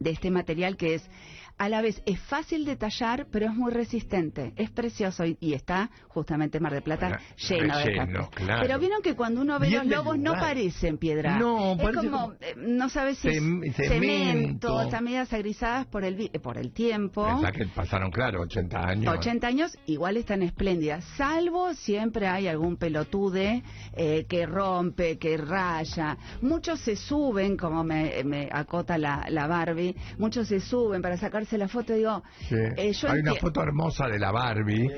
de 0.00 0.10
este 0.10 0.32
material 0.32 0.76
que 0.76 0.94
es 0.96 1.08
a 1.60 1.68
la 1.68 1.82
vez 1.82 2.02
es 2.06 2.18
fácil 2.20 2.64
de 2.64 2.74
tallar, 2.76 3.26
pero 3.30 3.44
es 3.44 3.54
muy 3.54 3.70
resistente, 3.70 4.54
es 4.56 4.70
precioso 4.70 5.26
y, 5.26 5.36
y 5.40 5.52
está 5.52 5.90
justamente 6.08 6.58
Mar 6.58 6.72
del 6.72 6.82
Plata 6.82 7.08
Bueno, 7.50 7.74
lleno 7.76 7.78
de 7.78 8.28
claro. 8.30 8.62
Pero 8.62 8.78
vieron 8.78 9.02
que 9.02 9.14
cuando 9.14 9.42
uno 9.42 9.58
ve 9.58 9.68
Bien 9.68 9.82
los 9.90 9.98
lobos 9.98 10.18
no 10.18 10.32
parecen 10.32 10.96
piedra. 10.96 11.38
No, 11.38 11.74
es 11.74 11.94
como, 11.94 12.10
como 12.10 12.32
eh, 12.40 12.54
no 12.56 12.88
sabes 12.88 13.18
si 13.18 13.28
cem- 13.28 13.62
es 13.62 13.76
cemento. 13.76 14.80
están 14.80 15.04
medias 15.04 15.30
agrizadas 15.34 15.84
por 15.86 16.02
el 16.04 16.30
eh, 16.32 16.38
por 16.38 16.56
el 16.56 16.72
tiempo. 16.72 17.26
Pensá 17.26 17.52
que 17.52 17.66
pasaron, 17.66 18.10
claro, 18.10 18.40
80 18.40 18.78
años. 18.80 19.14
80 19.18 19.46
años 19.46 19.78
igual 19.84 20.16
están 20.16 20.42
espléndidas, 20.42 21.04
salvo 21.18 21.74
siempre 21.74 22.26
hay 22.26 22.48
algún 22.48 22.78
pelotude 22.78 23.62
eh, 23.92 24.24
que 24.26 24.46
rompe, 24.46 25.18
que 25.18 25.36
raya. 25.36 26.16
Muchos 26.40 26.80
se 26.80 26.96
suben, 26.96 27.58
como 27.58 27.84
me, 27.84 28.24
me 28.24 28.48
acota 28.50 28.96
la, 28.96 29.26
la 29.28 29.46
Barbie, 29.46 29.94
muchos 30.16 30.48
se 30.48 30.58
suben 30.60 31.02
para 31.02 31.18
sacarse 31.18 31.49
la 31.58 31.68
foto. 31.68 31.92
Digo, 31.94 32.22
Sí. 32.48 32.54
eh, 32.76 32.92
yo 32.92 33.10
Hay 33.10 33.20
una 33.20 33.34
foto 33.34 33.62
hermosa 33.62 34.06
de 34.08 34.18
la 34.18 34.30
Barbie. 34.32 34.88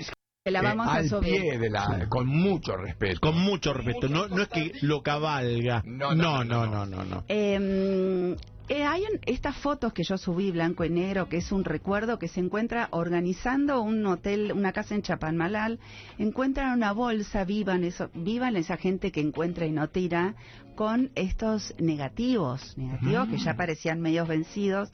que 0.44 0.50
la 0.50 0.60
eh, 0.60 0.76
a 0.78 0.93
al 0.94 1.08
subir. 1.08 1.40
pie 1.40 1.58
de 1.58 1.70
la, 1.70 2.06
con 2.09 2.26
mucho 2.26 2.76
respeto. 2.76 3.21
Con 3.21 3.38
mucho 3.38 3.73
respeto. 3.73 4.09
No, 4.09 4.26
no 4.28 4.42
es 4.42 4.49
que 4.49 4.73
lo 4.82 5.02
cabalga. 5.02 5.82
No, 5.87 6.14
No, 6.14 6.42
no, 6.44 6.66
no, 6.66 6.85
no, 6.85 6.85
no. 6.87 7.04
no. 7.04 7.25
Eh, 7.28 8.37
eh, 8.68 8.85
hay 8.85 9.02
estas 9.26 9.56
fotos 9.56 9.92
que 9.92 10.02
yo 10.02 10.16
subí 10.16 10.50
blanco 10.50 10.85
y 10.85 10.90
negro, 10.90 11.28
que 11.28 11.37
es 11.38 11.52
un 11.52 11.64
recuerdo 11.64 12.18
que 12.18 12.28
se 12.28 12.40
encuentra 12.40 12.88
organizando 12.92 13.82
un 13.82 14.06
hotel, 14.06 14.52
una 14.52 14.73
casa 14.73 14.94
en 14.94 15.02
Chapanmalal, 15.02 15.78
encuentran 16.18 16.73
una 16.73 16.92
bolsa, 16.92 17.44
vivan 17.44 17.85
eso, 17.85 18.09
vivan 18.14 18.56
esa 18.56 18.76
gente 18.76 19.11
que 19.12 19.21
encuentra 19.21 19.66
y 19.66 19.73
no 19.73 19.88
tira, 19.90 20.35
con 20.76 21.11
estos 21.16 21.75
negativos, 21.78 22.76
negativos 22.78 23.28
que 23.28 23.38
ya 23.38 23.54
parecían 23.54 24.00
medios 24.00 24.26
vencidos. 24.26 24.90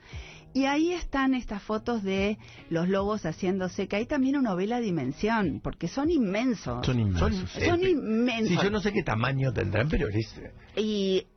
Y 0.59 0.67
ahí 0.67 0.93
están 0.93 1.35
estas 1.35 1.62
fotos 1.62 2.03
de 2.03 2.37
los 2.69 2.88
lobos 2.88 3.23
haciéndose, 3.25 3.87
que 3.87 3.95
hay 3.95 4.07
también 4.07 4.38
una 4.38 4.50
novela 4.50 4.81
dimensión, 4.81 5.61
porque 5.62 5.87
son 5.87 6.11
inmensos. 6.11 6.85
Son 6.85 6.99
inmensos. 6.99 7.49
Son 7.65 7.81
inmensos. 7.81 8.59
Sí, 8.59 8.65
yo 8.65 8.69
no 8.69 8.81
sé 8.81 8.93
qué 8.93 9.05
tamaño 9.05 9.53
tendrán, 9.53 9.88
pero 9.88 10.09
es... 10.09 10.35
Y 10.75 11.29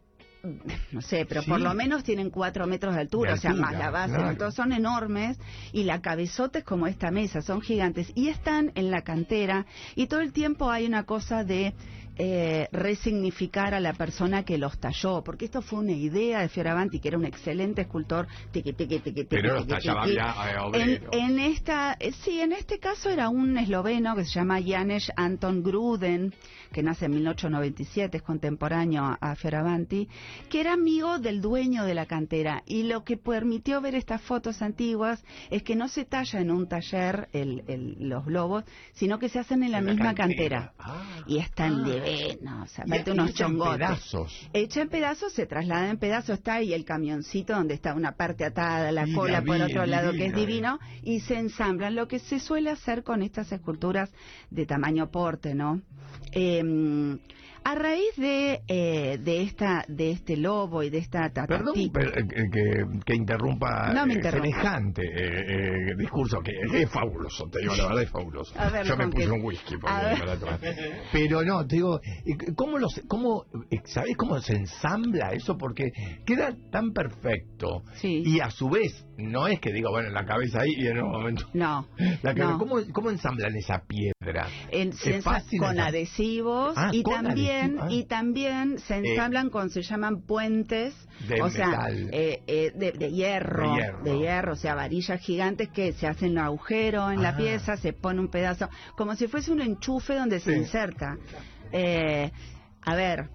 no 0.91 1.01
sé, 1.03 1.27
pero 1.29 1.43
Sí. 1.43 1.51
por 1.51 1.59
lo 1.59 1.71
menos 1.75 2.03
tienen 2.03 2.31
cuatro 2.31 2.65
metros 2.65 2.95
de 2.95 3.01
altura, 3.01 3.33
De 3.33 3.37
o 3.37 3.41
sea, 3.41 3.53
más 3.53 3.73
la 3.73 3.91
base, 3.91 4.17
todos 4.39 4.55
son 4.55 4.71
enormes 4.71 5.37
y 5.71 5.83
la 5.83 6.01
cabezota 6.01 6.57
es 6.57 6.65
como 6.65 6.87
esta 6.87 7.11
mesa, 7.11 7.43
son 7.43 7.61
gigantes 7.61 8.11
y 8.15 8.29
están 8.29 8.71
en 8.73 8.89
la 8.89 9.03
cantera 9.03 9.67
y 9.95 10.07
todo 10.07 10.21
el 10.21 10.33
tiempo 10.33 10.71
hay 10.71 10.87
una 10.87 11.03
cosa 11.03 11.43
de 11.43 11.75
eh, 12.23 12.67
resignificar 12.71 13.73
a 13.73 13.79
la 13.79 13.93
persona 13.93 14.43
que 14.43 14.59
los 14.59 14.77
talló, 14.79 15.23
porque 15.23 15.45
esto 15.45 15.63
fue 15.63 15.79
una 15.79 15.93
idea 15.93 16.41
de 16.41 16.49
Fioravanti, 16.49 16.99
que 16.99 17.07
era 17.07 17.17
un 17.17 17.25
excelente 17.25 17.81
escultor, 17.81 18.27
tiqui, 18.51 18.73
tiqui, 18.73 18.99
tiqui, 18.99 19.11
tiqui, 19.23 19.27
Pero 19.27 19.55
los 19.55 19.65
tallaba 19.67 20.05
ya, 20.07 20.35
en, 20.73 21.01
en 21.13 21.39
esta, 21.39 21.97
eh, 21.99 22.11
sí, 22.23 22.39
en 22.39 22.51
este 22.51 22.77
caso 22.77 23.09
era 23.09 23.29
un 23.29 23.57
esloveno 23.57 24.15
que 24.15 24.23
se 24.25 24.33
llama 24.33 24.59
Janes 24.63 25.11
Anton 25.15 25.63
Gruden, 25.63 26.31
que 26.71 26.83
nace 26.83 27.05
en 27.05 27.11
1897, 27.15 28.17
es 28.17 28.23
contemporáneo 28.23 29.17
a, 29.19 29.35
Fioravanti, 29.35 30.07
que 30.49 30.61
era 30.61 30.73
amigo 30.73 31.17
del 31.17 31.41
dueño 31.41 31.85
de 31.85 31.95
la 31.95 32.05
cantera. 32.05 32.61
Y 32.67 32.83
lo 32.83 33.03
que 33.03 33.17
permitió 33.17 33.81
ver 33.81 33.95
estas 33.95 34.21
fotos 34.21 34.61
antiguas 34.61 35.23
es 35.49 35.63
que 35.63 35.75
no 35.75 35.87
se 35.87 36.05
talla 36.05 36.39
en 36.39 36.51
un 36.51 36.67
taller 36.67 37.29
el- 37.33 37.63
el- 37.67 37.95
los 38.09 38.25
globos, 38.25 38.63
sino 38.93 39.17
que 39.17 39.27
se 39.27 39.39
hacen 39.39 39.63
en 39.63 39.71
la 39.71 39.79
En 39.79 39.85
la 39.87 39.91
misma 39.93 40.13
cantera. 40.13 40.31
cantera. 40.51 40.73
Ah. 40.77 41.23
y 41.27 41.37
están 41.39 41.83
de 41.83 42.10
vena, 42.11 42.63
o 42.63 42.67
sea, 42.67 42.85
y 42.87 43.09
unos 43.09 43.33
chongotes. 43.33 43.77
pedazos. 43.77 44.49
Hecha 44.53 44.81
en 44.81 44.89
pedazos, 44.89 45.33
se 45.33 45.45
traslada 45.45 45.89
en 45.89 45.97
pedazos, 45.97 46.37
está 46.37 46.55
ahí 46.55 46.73
el 46.73 46.85
camioncito 46.85 47.53
donde 47.53 47.73
está 47.73 47.93
una 47.93 48.13
parte 48.13 48.45
atada, 48.45 48.91
la 48.91 49.05
cola 49.13 49.39
la 49.39 49.45
por 49.45 49.61
otro 49.61 49.85
lado, 49.85 50.11
que 50.11 50.27
es 50.27 50.35
divino, 50.35 50.77
divino, 50.77 50.79
y 51.03 51.19
se 51.21 51.37
ensamblan, 51.37 51.95
lo 51.95 52.07
que 52.07 52.19
se 52.19 52.39
suele 52.39 52.69
hacer 52.69 53.03
con 53.03 53.21
estas 53.21 53.51
esculturas 53.51 54.11
de 54.49 54.65
tamaño 54.65 55.11
porte, 55.11 55.55
¿no? 55.55 55.81
Eh, 56.31 57.19
A 57.63 57.75
raíz 57.75 58.15
de, 58.17 58.61
eh, 58.67 59.17
de, 59.23 59.43
esta, 59.43 59.85
de 59.87 60.11
este 60.11 60.35
lobo 60.35 60.81
y 60.83 60.89
de 60.89 60.97
esta 60.97 61.29
Perdón 61.31 61.73
per- 61.93 62.17
eh, 62.17 62.25
que, 62.51 62.85
que 63.05 63.15
interrumpa 63.15 63.93
No 63.93 64.05
me 64.07 64.15
eh, 64.15 64.21
semejante 64.23 65.03
eh, 65.03 65.45
eh, 65.91 65.95
discurso 65.97 66.39
que 66.41 66.51
es 66.81 66.89
fabuloso, 66.89 67.47
te 67.51 67.59
digo 67.59 67.75
la 67.75 67.85
verdad, 67.87 68.03
es 68.03 68.09
fabuloso. 68.09 68.53
Ver, 68.71 68.85
Yo 68.85 68.97
me 68.97 69.03
¿con 69.03 69.11
puse 69.11 69.25
qué? 69.25 69.31
un 69.31 69.41
whisky 69.45 69.75
porque 69.77 69.87
A 69.95 70.03
ver. 70.03 70.19
para 70.19 70.33
atrás. 70.33 70.59
Pero 71.11 71.43
no, 71.43 71.65
te 71.67 71.75
digo, 71.75 71.99
¿cómo, 72.55 72.79
los, 72.79 72.99
cómo, 73.07 73.45
¿sabés 73.85 74.17
cómo 74.17 74.39
se 74.39 74.53
ensambla 74.55 75.29
eso? 75.33 75.57
Porque 75.57 75.91
queda 76.25 76.55
tan 76.71 76.93
perfecto. 76.93 77.83
Sí. 77.95 78.23
Y 78.25 78.39
a 78.39 78.49
su 78.49 78.69
vez, 78.69 79.05
no 79.17 79.47
es 79.47 79.59
que 79.59 79.71
digo, 79.71 79.91
bueno, 79.91 80.09
la 80.09 80.25
cabeza 80.25 80.61
ahí 80.61 80.73
y 80.77 80.87
en 80.87 81.01
un 81.03 81.11
momento... 81.11 81.45
No, 81.53 81.87
La 82.23 82.33
cabeza, 82.33 82.51
no. 82.53 82.57
¿cómo, 82.57 82.75
¿Cómo 82.91 83.09
ensamblan 83.11 83.55
esa 83.55 83.83
piedra? 83.87 84.13
En- 84.69 84.93
se 84.93 85.19
con 85.57 85.79
adhesivos 85.79 86.73
Ah, 86.77 86.91
y 86.93 87.01
con 87.01 87.23
también 87.23 87.79
adhesivo, 87.79 87.83
ah. 87.85 87.91
y 87.91 88.03
también 88.05 88.77
se 88.79 88.95
Eh, 88.95 89.01
ensamblan 89.03 89.49
con 89.49 89.69
se 89.71 89.81
llaman 89.81 90.21
puentes 90.21 90.93
de 91.27 91.41
o 91.41 91.49
sea 91.49 91.87
eh, 91.89 92.43
eh, 92.45 92.71
de, 92.75 92.91
de 92.91 93.11
hierro 93.11 93.71
De 93.73 93.75
hierro. 93.81 94.03
de 94.03 94.17
hierro, 94.19 94.53
o 94.53 94.55
sea 94.55 94.75
varillas 94.75 95.19
gigantes 95.21 95.69
que 95.69 95.93
se 95.93 96.05
hacen 96.05 96.31
un 96.33 96.37
agujero 96.39 97.09
en 97.11 97.23
la 97.23 97.29
Ah. 97.29 97.37
pieza 97.37 97.77
se 97.77 97.93
pone 97.93 98.19
un 98.19 98.29
pedazo 98.29 98.69
como 98.95 99.15
si 99.15 99.27
fuese 99.27 99.51
un 99.51 99.61
enchufe 99.61 100.13
donde 100.15 100.39
se 100.39 100.55
inserta 100.55 101.17
Eh, 101.71 102.31
a 102.83 102.95
ver 102.95 103.29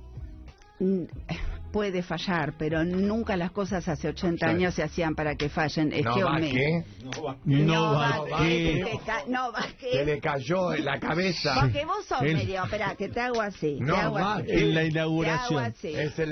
mm, 0.79 1.03
puede 1.77 2.03
fallar 2.03 2.55
pero 2.57 2.85
nunca 2.85 3.37
las 3.37 3.51
cosas 3.51 3.87
hace 3.87 4.09
80 4.09 4.47
Sí. 4.47 4.51
años 4.55 4.73
se 4.73 4.83
hacían 4.83 5.15
para 5.15 5.35
que 5.37 5.51
fallen 5.51 5.93
es 5.93 6.07
no 6.07 6.15
que 6.15 6.23
va 6.25 6.39
que 6.39 6.85
No, 7.45 7.93
va 7.93 8.19
va 8.21 8.39
que- 8.39 8.49
que- 8.49 8.91
que 8.91 8.99
ca- 9.05 9.25
no 9.29 9.53
va 9.53 9.63
que 9.79 9.93
se 9.93 10.05
le 10.07 10.19
cayó 10.19 10.73
en 10.73 10.87
la 10.87 10.99
cabeza. 10.99 11.55
porque 11.61 11.85
vos 11.85 12.07
sos 12.07 12.23
El- 12.23 12.35
medio, 12.39 12.65
espera, 12.65 12.95
que 12.97 13.09
te 13.11 13.21
hago 13.21 13.43
así. 13.43 13.77
No, 13.79 13.93
te 13.95 14.01
hago 14.01 14.15
va, 14.15 14.35
así. 14.37 14.47
en 14.53 14.75
la 14.75 14.81
Te 14.81 14.87
inauguración. 14.89 15.75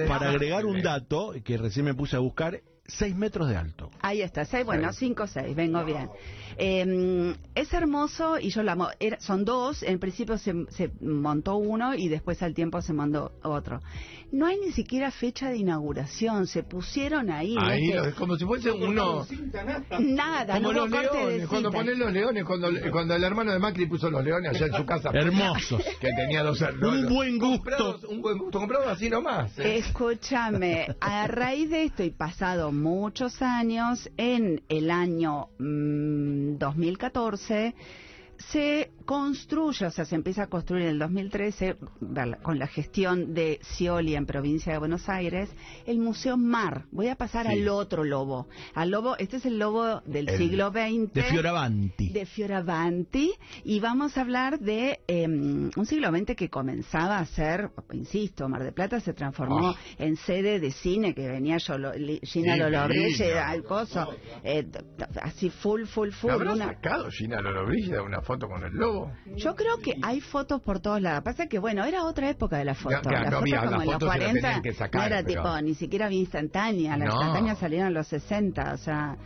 Para 0.09 0.27
No, 0.27 0.31
agregar 0.31 0.65
un 0.65 0.81
dato 0.81 1.35
que 1.45 1.59
recién 1.59 1.85
me 1.85 1.93
puse 1.95 2.17
a 2.17 2.21
buscar, 2.21 2.61
6 2.87 3.17
metros 3.17 3.49
de 3.49 3.57
alto. 3.57 3.91
Ahí 4.01 4.21
está, 4.21 4.45
seis, 4.45 4.65
bueno, 4.67 4.93
Sí. 4.93 5.07
cinco, 5.07 5.27
seis, 5.27 5.57
vengo 5.57 5.85
bien. 5.85 6.11
Eh, 6.59 7.35
es 7.55 7.73
hermoso 7.73 8.39
y 8.39 8.51
yo 8.51 8.63
la 8.63 8.73
amo. 8.73 8.89
Era- 9.01 9.19
son 9.21 9.45
dos, 9.45 9.83
en 9.83 9.99
principio 9.99 10.37
se, 10.39 10.53
se 10.69 10.91
montó 11.01 11.57
uno 11.57 11.95
y 11.95 12.09
después 12.09 12.43
al 12.43 12.55
tiempo 12.55 12.81
se 12.83 12.93
mandó 12.93 13.33
otro. 13.43 13.81
No 14.33 14.47
hay 14.47 14.59
ni 14.59 14.73
siquiera 14.73 15.11
fecha 15.11 15.49
de 15.49 15.57
inauguración, 15.59 16.47
se 16.47 16.63
pusieron 16.63 17.31
ahí. 17.31 17.55
no 17.55 17.63
Ahí, 17.63 17.91
es 17.91 18.03
que- 18.03 18.11
lo- 18.11 18.15
como 18.17 18.37
si 18.37 18.45
fuese 18.45 18.71
uno... 18.71 19.27
nada, 20.01 20.55
Como 20.55 20.73
no 20.73 20.87
los 20.87 20.91
de 20.91 21.47
cuando 21.49 21.71
ponen 21.71 21.99
los 21.99 22.13
leones, 22.13 22.45
cuando, 22.45 22.69
cuando 22.91 23.15
el 23.15 23.25
hermano 23.25 23.53
de 23.53 23.59
Macri 23.59 23.87
puso 23.87 24.11
los 24.11 24.23
leones 24.25 24.55
allá 24.55 24.67
en 24.67 24.75
su 24.75 24.85
casa. 24.85 25.11
Hermosos. 25.13 25.83
Que 26.01 26.11
tenía 26.17 26.43
dos 26.43 26.61
hermanos. 26.61 27.05
Un 27.05 27.15
buen 27.15 27.39
gusto. 27.39 27.55
Comprados, 27.65 28.05
un 28.05 28.21
buen 28.23 28.39
gusto, 28.39 28.59
comprados 28.59 28.89
así 28.89 29.09
nomás. 29.09 29.59
¿eh? 29.59 29.79
Escúchame, 29.79 30.87
a 31.01 31.27
raíz 31.27 31.71
de 31.71 31.85
esto 31.85 32.03
y 32.03 32.11
pasado 32.11 32.71
muchos 32.83 33.43
años, 33.43 34.11
en 34.17 34.63
el 34.69 34.91
año 34.91 35.49
mm, 35.59 36.59
2014 36.59 37.75
se 38.39 38.91
construye, 39.05 39.87
o 39.87 39.91
sea, 39.91 40.05
se 40.05 40.15
empieza 40.15 40.45
a 40.45 40.47
construir 40.49 40.85
en 40.85 40.89
el 40.91 40.99
2013 40.99 41.77
ver- 42.01 42.39
con 42.43 42.59
la 42.59 42.67
gestión 42.67 43.35
de 43.35 43.59
Scioli 43.63 44.15
en 44.15 44.27
provincia 44.27 44.73
de 44.73 44.79
Buenos 44.79 45.09
Aires, 45.09 45.51
el 45.87 45.99
Museo 45.99 46.37
Mar. 46.37 46.85
Voy 46.91 47.09
a 47.09 47.17
pasar 47.17 47.47
Sí. 47.47 47.53
al 47.53 47.69
otro 47.69 48.05
lobo. 48.05 48.49
Al 48.75 48.91
lobo, 48.91 49.17
este 49.19 49.37
es 49.37 49.47
el 49.47 49.59
lobo 49.59 50.01
del 50.07 50.29
El- 50.29 50.39
siglo 50.39 50.71
XX 50.71 51.13
De 51.13 51.23
Fioravanti. 51.23 52.09
de 52.13 52.27
Fioravanti 52.27 53.33
y 53.65 53.81
vamos 53.81 54.17
a 54.17 54.23
hablar 54.23 54.59
de 54.61 55.01
eh, 55.07 55.27
un 55.27 55.87
siglo 55.87 56.11
XX 56.11 56.35
que 56.35 56.49
comenzaba 56.49 57.19
a 57.19 57.27
ser, 57.27 57.71
insisto, 57.93 58.49
Mar 58.49 58.63
de 58.63 58.73
Plata 58.73 59.01
se 59.01 59.13
transformó 59.13 59.71
Oh. 59.71 59.77
en 59.99 60.17
sede 60.17 60.61
de 60.61 60.71
cine 60.71 61.15
que 61.15 61.29
venía 61.29 61.59
yo, 61.59 61.75
Gina. 62.23 62.57
Lollobrigida, 62.57 63.49
al 63.51 63.63
coso, 63.65 64.09
eh, 64.43 64.67
así 65.23 65.51
full, 65.51 65.85
full, 65.85 66.11
full. 66.11 66.31
¿Habrá 66.31 66.53
una- 66.55 66.67
sacado 66.67 67.11
Gina 67.11 67.41
Lollobrigida 67.41 68.03
una 68.03 68.21
foto 68.23 68.47
con 68.49 68.63
el 68.65 68.73
lobo? 68.73 68.94
Yo 69.37 69.55
creo 69.55 69.79
que 69.79 69.97
hay 70.03 70.21
fotos 70.21 70.61
por 70.61 70.81
todos 70.81 71.01
lados. 71.01 71.23
Pasa 71.25 71.47
que, 71.47 71.59
bueno, 71.59 71.85
era 71.85 72.05
otra 72.05 72.29
época 72.31 72.57
de 72.59 72.65
la 72.65 72.75
foto. 72.75 73.01
Ya, 73.05 73.11
la 73.11 73.19
no 73.19 73.25
foto 73.25 73.37
había- 73.39 73.59
como 73.61 73.71
en 73.71 73.77
los 73.77 73.85
fotos 73.95 74.01
se 74.01 74.07
las 74.07 74.17
40 74.17 74.41
tenían 74.41 74.63
que 74.63 74.73
sacar, 74.73 75.01
no 75.01 75.07
era 75.07 75.27
pero- 75.27 75.43
tipo, 75.43 75.61
ni 75.63 75.75
siquiera 75.75 76.07
había 76.07 76.21
instantánea. 76.21 76.97
Las 76.97 77.09
No. 77.09 77.15
instantáneas 77.15 77.59
salieron 77.59 77.89
en 77.89 77.95
los 77.95 78.07
60, 78.09 78.73
o 78.75 78.77
sea, 78.79 79.17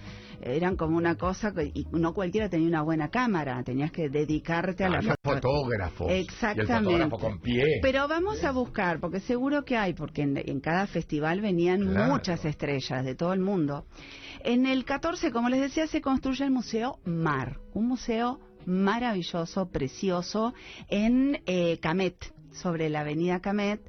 eran 0.41 0.77
como 0.77 0.97
una 0.97 1.17
cosa 1.17 1.53
que 1.53 1.65
y 1.75 1.85
no 1.91 2.15
cualquiera 2.15 2.49
tenía 2.49 2.69
una 2.69 2.83
buena 2.83 3.09
cámara. 3.09 3.61
Tenías 3.65 3.91
que 3.91 4.09
dedicarte 4.09 4.85
a 4.85 4.89
la 4.89 4.99
Había 4.99 5.17
foto. 5.21 5.67
Exactamente. 6.09 6.93
Y 6.93 6.95
el 6.95 7.01
fotógrafo 7.11 7.19
con 7.19 7.41
pie. 7.41 7.65
Pero 7.83 8.07
vamos 8.09 8.45
a 8.45 8.53
buscar, 8.53 9.01
porque 9.01 9.19
seguro 9.21 9.65
que 9.65 9.77
hay, 9.77 9.95
porque 9.95 10.23
en, 10.23 10.37
en 10.37 10.61
cada 10.61 10.87
festival 10.87 11.41
venían 11.41 11.81
Claro. 11.91 12.13
muchas 12.13 12.45
estrellas 12.45 13.05
de 13.05 13.15
todo 13.17 13.33
el 13.33 13.41
mundo. 13.41 13.87
En 14.45 14.67
el 14.67 14.85
14, 14.85 15.33
como 15.33 15.49
les 15.49 15.61
decía, 15.61 15.87
se 15.89 16.01
construye 16.01 16.45
el 16.45 16.53
Museo 16.53 16.99
Mar, 17.05 17.59
un 17.75 17.89
museo 17.89 18.39
maravilloso, 18.67 19.69
precioso, 19.71 20.55
en 20.89 21.41
eh, 21.47 21.79
Camet, 21.81 22.33
sobre 22.53 22.89
la 22.89 23.01
avenida 23.01 23.41
Camet, 23.41 23.81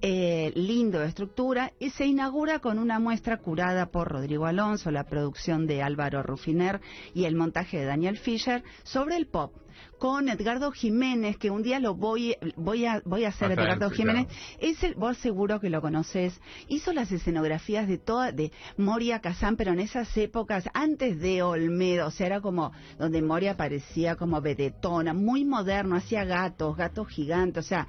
eh, 0.00 0.52
lindo 0.54 1.00
de 1.00 1.08
estructura, 1.08 1.72
y 1.78 1.90
se 1.90 2.06
inaugura 2.06 2.58
con 2.58 2.78
una 2.78 2.98
muestra 2.98 3.38
curada 3.38 3.86
por 3.86 4.08
Rodrigo 4.08 4.46
Alonso, 4.46 4.90
la 4.90 5.04
producción 5.04 5.66
de 5.66 5.82
Álvaro 5.82 6.22
Rufiner 6.22 6.80
y 7.14 7.24
el 7.24 7.36
montaje 7.36 7.78
de 7.78 7.86
Daniel 7.86 8.18
Fisher 8.18 8.62
sobre 8.84 9.16
el 9.16 9.26
pop 9.26 9.52
con 9.98 10.28
Edgardo 10.28 10.70
Jiménez, 10.70 11.36
que 11.36 11.50
un 11.50 11.62
día 11.62 11.80
lo 11.80 11.94
voy, 11.94 12.36
voy 12.56 12.86
a, 12.86 13.02
voy 13.04 13.24
a 13.24 13.28
hacer 13.28 13.50
A 13.50 13.54
Edgardo 13.54 13.90
Jiménez. 13.90 14.26
claro. 14.26 14.42
Es 14.60 14.82
el, 14.84 14.94
vos 14.94 15.16
seguro 15.18 15.60
que 15.60 15.70
lo 15.70 15.80
conoces. 15.80 16.40
Hizo 16.68 16.92
las 16.92 17.10
escenografías 17.10 17.88
de 17.88 17.98
toda, 17.98 18.32
de 18.32 18.52
Moria 18.76 19.20
Kazán, 19.20 19.56
pero 19.56 19.72
en 19.72 19.80
esas 19.80 20.16
épocas, 20.16 20.68
antes 20.72 21.20
de 21.20 21.42
Olmedo, 21.42 22.06
o 22.06 22.10
sea, 22.10 22.26
era 22.26 22.40
como 22.40 22.72
donde 22.98 23.22
Moria 23.22 23.56
parecía 23.56 24.16
como 24.16 24.40
vedetona, 24.40 25.14
muy 25.14 25.44
moderno, 25.44 25.96
hacía 25.96 26.24
gatos, 26.24 26.76
gatos 26.76 27.08
gigantes, 27.08 27.64
o 27.64 27.68
sea, 27.68 27.88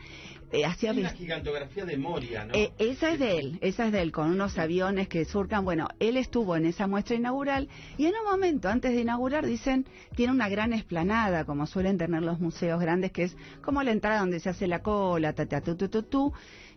hacía 0.66 0.92
Hay 0.92 1.00
una 1.00 1.10
gigantografía 1.10 1.86
de 1.86 1.98
Moria, 1.98 2.46
¿no? 2.46 2.54
eh, 2.54 2.72
esa 2.78 3.12
es 3.12 3.20
de 3.20 3.38
él, 3.38 3.60
esa 3.62 3.86
es 3.86 3.92
de 3.92 4.02
él, 4.02 4.12
con 4.12 4.32
unos 4.32 4.58
aviones 4.58 5.08
que 5.08 5.26
surcan. 5.26 5.64
Bueno, 5.64 5.88
él 6.00 6.18
estuvo 6.18 6.56
en 6.56 6.66
esa 6.66 6.88
muestra 6.88 7.16
inaugural 7.16 7.70
y 7.98 8.06
en 8.06 8.14
un 8.16 8.32
momento, 8.32 8.70
antes 8.70 8.92
de 8.94 9.02
inaugurar, 9.02 9.46
dicen, 9.46 9.86
tiene 10.16 10.34
una 10.34 10.50
gran 10.50 10.74
esplanada, 10.74 11.46
como 11.46 11.68
suelen 11.68 11.98
tener 11.98 12.24
los 12.24 12.40
museos 12.40 12.80
grandes, 12.80 13.12
que 13.12 13.24
es 13.24 13.38
como 13.62 13.84
la 13.84 13.92
entrada 13.92 14.20
donde 14.20 14.40
se 14.40 14.50
hace 14.50 14.68
la 14.68 14.82
cola, 14.82 15.34
ta, 15.34 15.46
ta, 15.46 15.62
tu, 15.62 15.76
tu, 15.76 15.90
tu, 15.90 16.04
tu. 16.04 16.34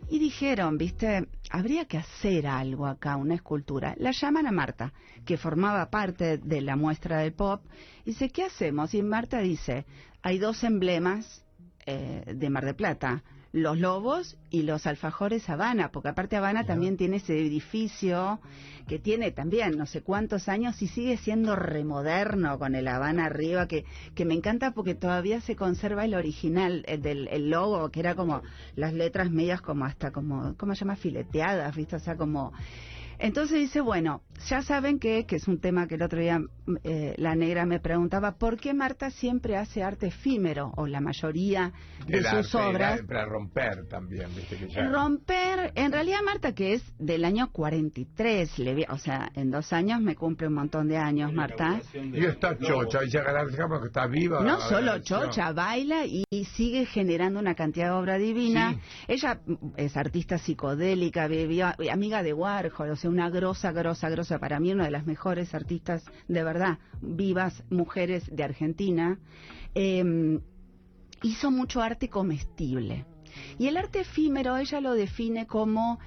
Y 0.09 0.19
dijeron, 0.19 0.77
viste, 0.77 1.27
habría 1.49 1.85
que 1.85 1.97
hacer 1.97 2.45
algo 2.47 2.85
acá, 2.85 3.15
una 3.15 3.35
escultura. 3.35 3.95
La 3.97 4.11
llaman 4.11 4.47
a 4.47 4.51
Marta, 4.51 4.93
que 5.25 5.37
formaba 5.37 5.89
parte 5.89 6.37
de 6.37 6.61
la 6.61 6.75
muestra 6.75 7.19
del 7.19 7.33
pop, 7.33 7.61
y 8.05 8.11
dice, 8.11 8.29
¿qué 8.29 8.43
hacemos? 8.43 8.93
Y 8.93 9.01
Marta 9.01 9.39
dice, 9.39 9.85
hay 10.21 10.39
dos 10.39 10.63
emblemas 10.63 11.43
eh, 11.85 12.23
de 12.35 12.49
Mar 12.49 12.65
de 12.65 12.73
Plata, 12.73 13.23
los 13.53 13.79
lobos 13.79 14.35
y 14.49 14.63
los 14.63 14.87
alfajores 14.87 15.47
Habana, 15.47 15.91
porque 15.91 16.09
aparte 16.09 16.35
Habana 16.35 16.65
también 16.65 16.97
tiene 16.97 17.17
ese 17.17 17.39
edificio 17.39 18.39
que 18.87 18.97
tiene 18.97 19.31
también 19.31 19.77
no 19.77 19.85
sé 19.85 20.01
cuántos 20.01 20.49
años 20.49 20.81
y 20.81 20.87
sigue 20.87 21.17
siendo 21.17 21.55
remoderno 21.55 22.57
con 22.57 22.73
el 22.73 22.87
Habana 22.87 23.25
arriba, 23.25 23.67
que, 23.67 23.85
que 24.15 24.25
me 24.25 24.33
encanta 24.33 24.71
porque 24.71 24.95
todavía 24.95 25.39
se 25.39 25.55
conserva 25.55 26.03
el 26.03 26.15
original 26.15 26.83
el 26.87 27.03
del 27.03 27.27
el 27.27 27.51
logo, 27.51 27.91
que 27.91 27.99
era 27.99 28.15
como 28.15 28.41
las 28.75 28.91
letras 28.91 29.29
medias 29.29 29.61
como 29.61 29.85
hasta 29.85 30.11
como, 30.11 30.55
¿cómo 30.57 30.73
se 30.73 30.79
llama? 30.79 30.95
Fileteadas, 30.95 31.75
¿viste? 31.75 31.95
O 31.95 31.99
sea, 31.99 32.17
como... 32.17 32.53
Entonces 33.23 33.57
dice, 33.59 33.81
bueno, 33.81 34.21
ya 34.49 34.61
saben 34.61 34.99
que, 34.99 35.25
que 35.25 35.37
es 35.37 35.47
un 35.47 35.59
tema 35.59 35.87
que 35.87 35.95
el 35.95 36.01
otro 36.03 36.19
día 36.19 36.41
eh, 36.83 37.13
la 37.17 37.35
negra 37.35 37.65
me 37.65 37.79
preguntaba, 37.79 38.33
¿por 38.37 38.57
qué 38.57 38.73
Marta 38.73 39.09
siempre 39.11 39.55
hace 39.55 39.81
arte 39.81 40.07
efímero? 40.07 40.71
O 40.75 40.87
la 40.87 40.99
mayoría 40.99 41.71
de 42.05 42.17
El 42.17 42.23
sus 42.25 42.53
arte, 42.55 42.57
obras. 42.69 43.01
Para 43.03 43.25
romper 43.25 43.87
también, 43.87 44.27
viste 44.35 44.57
que 44.57 44.67
ya. 44.67 44.89
Romper, 44.89 45.71
en 45.75 45.91
realidad 45.93 46.19
Marta 46.25 46.53
que 46.53 46.73
es 46.73 46.83
del 46.99 47.23
año 47.23 47.49
43, 47.51 48.59
le 48.59 48.73
vi- 48.75 48.85
o 48.89 48.97
sea, 48.97 49.29
en 49.35 49.51
dos 49.51 49.71
años 49.71 50.01
me 50.01 50.15
cumple 50.15 50.47
un 50.47 50.55
montón 50.55 50.87
de 50.89 50.97
años 50.97 51.31
Marta. 51.31 51.79
Y 51.93 52.25
está 52.25 52.57
chocha, 52.57 53.03
y 53.05 53.09
se 53.09 53.19
agradecemos 53.19 53.79
que 53.81 53.87
está 53.87 54.07
viva. 54.07 54.41
No 54.43 54.59
solo 54.59 54.99
chocha, 54.99 55.53
baila 55.53 56.05
y, 56.05 56.23
y 56.29 56.45
sigue 56.45 56.85
generando 56.85 57.39
una 57.39 57.55
cantidad 57.55 57.85
de 57.87 57.91
obra 57.91 58.17
divina. 58.17 58.73
Sí. 58.73 58.79
Ella 59.07 59.39
mm, 59.45 59.55
es 59.77 59.95
artista 59.95 60.37
psicodélica, 60.37 61.27
vivió, 61.27 61.67
amiga 61.91 62.21
de 62.23 62.33
Warhol, 62.33 62.89
o 62.89 62.95
sea, 62.97 63.12
una 63.13 63.29
grosa, 63.29 63.71
grosa, 63.71 64.09
grosa, 64.09 64.39
para 64.39 64.59
mí 64.59 64.71
una 64.71 64.85
de 64.85 64.91
las 64.91 65.05
mejores 65.05 65.53
artistas 65.53 66.03
de 66.27 66.43
verdad, 66.43 66.79
vivas, 67.01 67.63
mujeres 67.69 68.23
de 68.35 68.43
Argentina. 68.43 69.19
Eh, 69.75 70.39
hizo 71.21 71.51
mucho 71.51 71.81
arte 71.81 72.09
comestible. 72.09 73.05
Y 73.57 73.67
el 73.67 73.77
arte 73.77 74.01
efímero 74.01 74.57
ella 74.57 74.81
lo 74.81 74.93
define 74.93 75.47
como 75.47 75.99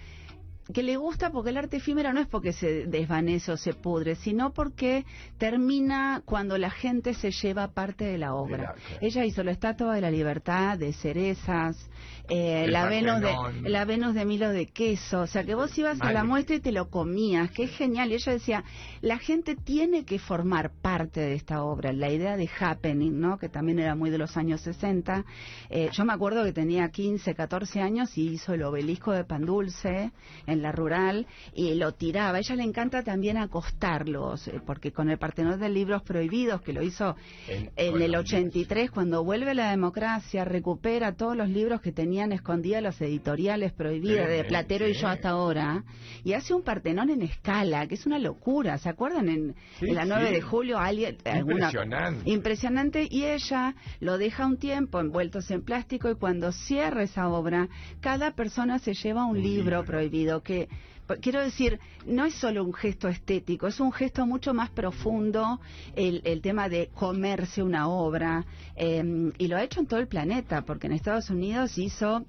que 0.73 0.83
le 0.83 0.97
gusta 0.97 1.31
porque 1.31 1.51
el 1.51 1.57
arte 1.57 1.77
efímero 1.77 2.13
no 2.13 2.21
es 2.21 2.27
porque 2.27 2.53
se 2.53 2.87
desvanece 2.87 3.53
o 3.53 3.57
se 3.57 3.73
pudre, 3.73 4.17
sino 4.17 4.53
porque 4.53 5.05
termina 5.39 6.23
cuando 6.25 6.59
la 6.59 6.71
gente 6.71 7.15
se 7.15 7.31
lleva 7.31 7.69
parte 7.69 8.05
de 8.05 8.19
la 8.19 8.35
obra. 8.35 8.75
Ella 9.01 9.25
hizo 9.25 9.45
la 9.45 9.53
Estatua 9.53 9.95
de 9.95 10.01
la 10.01 10.11
Libertad, 10.11 10.79
de 10.79 10.93
cerezas, 10.93 11.89
eh, 12.29 12.67
la, 12.69 12.87
Venus 12.87 13.21
de, 13.21 13.71
la 13.71 13.85
Venus 13.85 14.15
de 14.15 14.25
Milo 14.25 14.51
de 14.51 14.67
queso, 14.67 15.21
o 15.21 15.27
sea 15.27 15.45
que 15.45 15.55
vos 15.55 15.77
ibas 15.79 16.01
a 16.01 16.13
la 16.13 16.25
muestra 16.25 16.57
y 16.57 16.61
te 16.61 16.73
lo 16.73 16.91
comías, 16.91 17.51
que 17.53 17.65
es 17.65 17.71
genial. 17.71 18.11
Y 18.11 18.15
ella 18.15 18.33
decía, 18.33 18.65
la 19.01 19.19
gente 19.19 19.55
tiene 19.55 20.05
que 20.05 20.19
formar 20.19 20.73
parte 20.83 21.21
de 21.21 21.35
esta 21.35 21.63
obra, 21.63 21.93
la 21.93 22.11
idea 22.11 22.37
de 22.37 22.51
happening, 22.59 23.21
¿no? 23.21 23.39
que 23.39 23.49
también 23.49 23.79
era 23.79 23.95
muy 23.95 24.11
de 24.11 24.19
los 24.19 24.37
años 24.37 24.61
60. 24.63 25.25
Eh, 25.71 25.91
yo 25.93 26.05
me 26.05 26.13
acuerdo 26.13 26.43
que 26.45 26.53
tenía 26.53 26.91
15, 26.91 27.35
14 27.35 27.81
años 27.81 28.19
y 28.19 28.29
hizo 28.29 28.55
el 28.55 28.65
obelisco 28.65 29.13
de 29.13 29.25
pan 29.25 29.47
dulce 29.47 30.11
en 30.57 30.63
la 30.63 30.73
rural 30.73 31.27
y 31.55 31.75
lo 31.75 31.93
tiraba. 31.93 32.39
A 32.39 32.41
ella 32.41 32.57
le 32.57 32.63
encanta 32.65 33.03
también 33.03 33.37
acostarlos, 33.37 34.49
eh, 34.49 34.61
porque 34.65 34.93
con 34.93 35.11
el 35.11 35.19
Partenón 35.19 35.61
de 35.61 35.69
Libros 35.69 36.03
Prohibidos, 36.03 36.63
que 36.63 36.73
lo 36.73 36.83
hizo 36.83 37.17
En- 37.49 37.71
en 37.77 38.03
el 38.03 38.13
los 38.13 38.23
83, 38.23 38.91
cuando 38.91 39.23
vuelve 39.25 39.55
la 39.55 39.71
democracia, 39.71 40.45
recupera 40.45 41.13
todos 41.17 41.37
los 41.37 41.49
libros 41.49 41.81
que 41.81 41.93
tenían 41.93 42.33
escondidas 42.33 42.83
los 42.83 43.01
editoriales 43.01 43.73
prohibidas, 43.73 44.27
Bien, 44.29 44.43
de 44.43 44.45
Platero 44.45 44.89
y 44.89 44.95
yo 44.95 45.09
hasta 45.09 45.31
ahora, 45.31 45.85
y 46.25 46.33
hace 46.33 46.55
un 46.55 46.63
Partenón 46.63 47.11
en 47.11 47.23
escala, 47.23 47.87
que 47.87 47.95
es 47.95 48.07
una 48.07 48.19
locura. 48.19 48.79
¿Se 48.79 48.89
acuerdan? 48.89 49.29
En, 49.29 49.55
Sí, 49.79 49.87
en 49.89 49.95
la 49.95 50.05
9 50.05 50.29
sí. 50.29 50.35
de 50.35 50.41
julio, 50.41 50.79
alguien. 50.79 51.17
alguna- 51.25 51.67
Impresionante. 51.67 52.31
Impresionante, 52.31 53.07
y 53.11 53.25
ella 53.25 53.75
lo 54.01 54.19
deja 54.19 54.47
un 54.47 54.57
tiempo 54.57 55.01
envueltos 55.01 55.51
en 55.51 55.63
plástico, 55.63 56.11
y 56.11 56.15
cuando 56.15 56.53
cierra 56.53 57.03
esa 57.03 57.29
obra, 57.29 57.69
cada 58.01 58.33
persona 58.33 58.79
se 58.79 58.95
lleva 58.95 59.25
un, 59.27 59.37
Un 59.37 59.43
libro 59.43 59.57
libro. 59.81 59.85
prohibido 59.85 60.43
que. 60.47 60.69
p- 61.07 61.19
Quiero 61.25 61.41
decir, 61.41 61.79
no 62.07 62.25
es 62.25 62.35
solo 62.35 62.65
un 62.65 62.73
gesto 62.73 63.09
estético, 63.09 63.67
es 63.67 63.79
un 63.81 63.93
gesto 63.93 64.27
mucho 64.27 64.55
más 64.55 64.71
profundo 64.71 65.61
el, 65.95 66.21
el 66.25 66.41
tema 66.41 66.69
de 66.69 66.89
comerse 66.95 67.63
una 67.63 67.89
obra, 67.89 68.45
eh, 68.77 69.33
y 69.39 69.47
lo 69.49 69.57
ha 69.57 69.63
hecho 69.67 69.81
en 69.81 69.87
todo 69.87 70.01
el 70.01 70.09
planeta, 70.09 70.63
porque 70.63 70.87
en 70.89 70.93
Estados 70.95 71.31
Unidos 71.31 71.79
hizo 71.79 72.25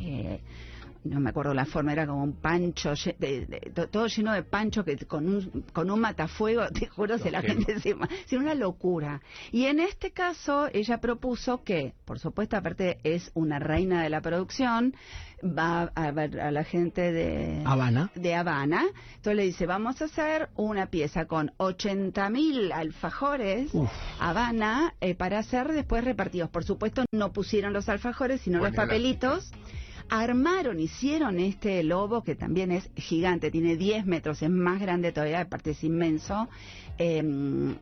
eh, 0.00 0.40
no 1.08 1.20
me 1.20 1.30
acuerdo 1.30 1.54
la 1.54 1.64
forma, 1.64 1.92
era 1.92 2.06
como 2.06 2.22
un 2.22 2.34
pancho, 2.34 2.92
de- 3.18 3.46
de- 3.46 3.86
todo 3.88 4.06
lleno 4.06 4.32
de 4.32 4.42
pancho 4.42 4.84
que 4.84 4.96
con 5.06 5.28
un, 5.28 5.64
con 5.72 5.90
un 5.90 6.00
matafuego, 6.00 6.68
te 6.72 6.86
juro, 6.86 7.18
se 7.18 7.30
la 7.30 7.42
gente 7.42 7.80
se 7.80 7.94
ma- 7.94 8.08
sí, 8.26 8.36
una 8.36 8.54
locura. 8.54 9.20
Y 9.52 9.64
en 9.66 9.80
este 9.80 10.10
caso, 10.12 10.68
ella 10.72 10.98
propuso 11.00 11.62
que, 11.64 11.94
por 12.04 12.18
supuesto, 12.18 12.56
aparte 12.56 12.98
es 13.04 13.30
una 13.34 13.58
reina 13.58 14.02
de 14.02 14.10
la 14.10 14.20
producción, 14.20 14.94
va 15.42 15.92
a 15.94 16.10
ver 16.10 16.40
a 16.40 16.50
la 16.50 16.64
gente 16.64 17.12
de 17.12 17.62
Habana. 17.64 18.10
de 18.16 18.34
Habana. 18.34 18.82
Entonces 19.16 19.36
le 19.36 19.44
dice, 19.44 19.66
vamos 19.66 20.02
a 20.02 20.06
hacer 20.06 20.48
una 20.56 20.86
pieza 20.86 21.26
con 21.26 21.52
80.000 21.58 22.72
alfajores 22.72 23.72
Uf. 23.72 23.88
Habana 24.18 24.94
eh, 25.00 25.14
para 25.14 25.42
ser 25.44 25.72
después 25.72 26.04
repartidos. 26.04 26.50
Por 26.50 26.64
supuesto, 26.64 27.04
no 27.12 27.32
pusieron 27.32 27.72
los 27.72 27.88
alfajores, 27.88 28.40
sino 28.40 28.58
los 28.58 28.70
la- 28.70 28.76
papelitos. 28.76 29.52
Armaron, 30.10 30.80
hicieron 30.80 31.38
este 31.38 31.82
lobo 31.82 32.22
que 32.22 32.34
también 32.34 32.72
es 32.72 32.90
gigante, 32.96 33.50
tiene 33.50 33.76
10 33.76 34.06
metros, 34.06 34.42
es 34.42 34.50
más 34.50 34.80
grande 34.80 35.12
todavía, 35.12 35.40
aparte 35.40 35.70
es 35.72 35.84
inmenso. 35.84 36.48
Em, 36.96 37.76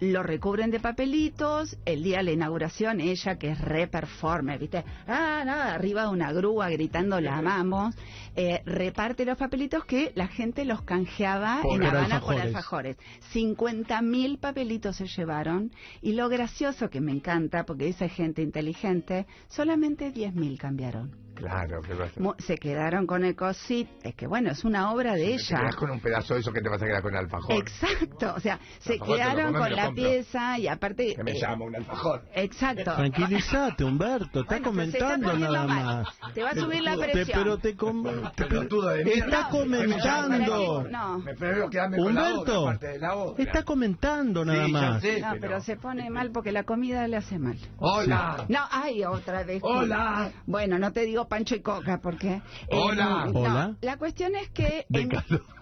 lo 0.00 0.22
recubren 0.22 0.70
de 0.70 0.80
papelitos, 0.80 1.78
el 1.84 2.02
día 2.02 2.18
de 2.18 2.24
la 2.24 2.32
inauguración 2.32 3.00
ella 3.00 3.36
que 3.36 3.50
es 3.50 3.60
re 3.60 3.86
performer, 3.86 4.58
¿viste? 4.58 4.84
Ah, 5.06 5.42
nada, 5.46 5.74
arriba 5.74 6.02
de 6.02 6.08
una 6.08 6.32
grúa 6.32 6.68
gritando 6.68 7.20
la 7.20 7.38
amamos, 7.38 7.94
eh, 8.34 8.62
reparte 8.66 9.24
los 9.24 9.38
papelitos 9.38 9.84
que 9.84 10.12
la 10.14 10.26
gente 10.26 10.64
los 10.64 10.82
canjeaba 10.82 11.60
Por 11.62 11.76
en 11.76 11.86
Habana 11.86 12.20
por 12.20 12.34
alfajores. 12.34 12.46
alfajores. 12.46 12.96
50.000 13.32 14.38
papelitos 14.38 14.96
se 14.96 15.06
llevaron 15.06 15.70
y 16.02 16.12
lo 16.12 16.28
gracioso 16.28 16.90
que 16.90 17.00
me 17.00 17.12
encanta, 17.12 17.64
porque 17.64 17.88
esa 17.88 18.08
gente 18.08 18.42
inteligente, 18.42 19.26
solamente 19.48 20.12
10.000 20.12 20.58
cambiaron. 20.58 21.12
Claro, 21.34 21.80
que 21.82 21.92
a... 21.92 22.08
Mu- 22.20 22.34
Se 22.38 22.56
quedaron 22.56 23.06
con 23.06 23.24
el 23.24 23.34
cosit, 23.36 23.88
es 24.02 24.14
que 24.14 24.26
bueno, 24.26 24.50
es 24.50 24.64
una 24.64 24.92
obra 24.92 25.14
de 25.14 25.24
Te 25.24 25.34
ella. 25.34 25.58
quedás 25.58 25.76
con 25.76 25.90
un 25.90 26.00
pedazo 26.00 26.34
de 26.34 26.40
eso 26.40 26.52
que 26.52 26.60
te 26.60 26.68
vas 26.68 26.80
a 26.82 26.86
quedar 26.86 27.02
con 27.02 27.14
alfajor. 27.16 27.54
Exacto, 27.56 28.34
o 28.36 28.40
sea, 28.40 28.58
se 28.80 28.92
Alfajor, 28.94 29.16
te 29.18 29.24
lo 29.24 29.30
quedaron 29.30 29.52
con 29.52 29.70
lo 29.70 29.76
la 29.76 29.84
compro. 29.86 30.04
pieza 30.04 30.58
y 30.58 30.68
aparte... 30.68 31.14
Que 31.14 31.22
me 31.24 31.32
eh, 31.32 31.40
llama 31.40 31.64
un 31.64 31.76
alfajor. 31.76 32.22
Exacto. 32.34 32.94
Tranquilízate, 32.94 33.84
Humberto. 33.84 34.40
Está 34.40 34.58
Bueno, 34.60 34.72
pero 34.74 34.90
se 34.90 34.98
está 34.98 35.08
comentando 35.18 35.38
nada 35.38 35.66
mal. 35.66 35.84
más. 35.84 36.34
Te 36.34 36.42
va 36.42 36.50
a 36.50 36.54
subir 36.54 36.82
la 36.82 36.96
Te- 36.96 37.08
presión. 37.12 37.38
pero 37.42 37.58
te 37.58 37.76
com- 37.76 38.04
te-. 38.36 39.18
Está 39.18 39.48
comentando. 39.50 40.84
No, 40.90 41.18
Me 41.18 41.34
prefiero 41.34 41.70
quedarme 41.70 41.96
con 41.98 42.14
la 42.14 42.22
Humberto, 42.22 42.60
otra 42.60 42.72
parte 42.72 42.86
de 42.88 42.98
la 42.98 43.14
obra. 43.16 43.42
está 43.44 43.62
comentando 43.64 44.44
nada 44.44 44.66
Sí, 44.66 44.72
más. 44.72 45.02
sé, 45.02 45.20
no, 45.20 45.32
pero 45.40 45.60
se 45.60 45.76
pone 45.76 46.10
mal 46.10 46.30
porque 46.30 46.52
la 46.52 46.64
comida 46.64 47.06
le 47.08 47.16
hace 47.16 47.38
mal. 47.38 47.56
Hola. 47.78 48.44
No, 48.48 48.60
ay, 48.70 49.04
otra 49.04 49.42
vez. 49.44 49.60
Hola. 49.62 50.30
Bueno, 50.46 50.78
no 50.78 50.92
te 50.92 51.00
digo 51.04 51.23
Pancho 51.28 51.54
y 51.56 51.60
Coca 51.60 52.00
porque... 52.00 52.28
eh, 52.34 52.42
Hola. 52.70 53.26
no, 53.26 53.40
Hola. 53.40 53.76
La 53.80 53.96
cuestión 53.96 54.34
es 54.36 54.48
que 54.50 54.86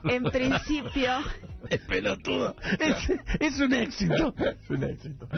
en, 0.05 0.25
principio... 0.25 1.11
Es 1.71 1.81
pelotudo. 1.83 2.57
Es, 2.81 2.97
es 3.39 3.61
un 3.61 3.73
éxito. 3.73 4.35
Es 4.37 4.69
un 4.69 4.83
éxito. 4.83 5.29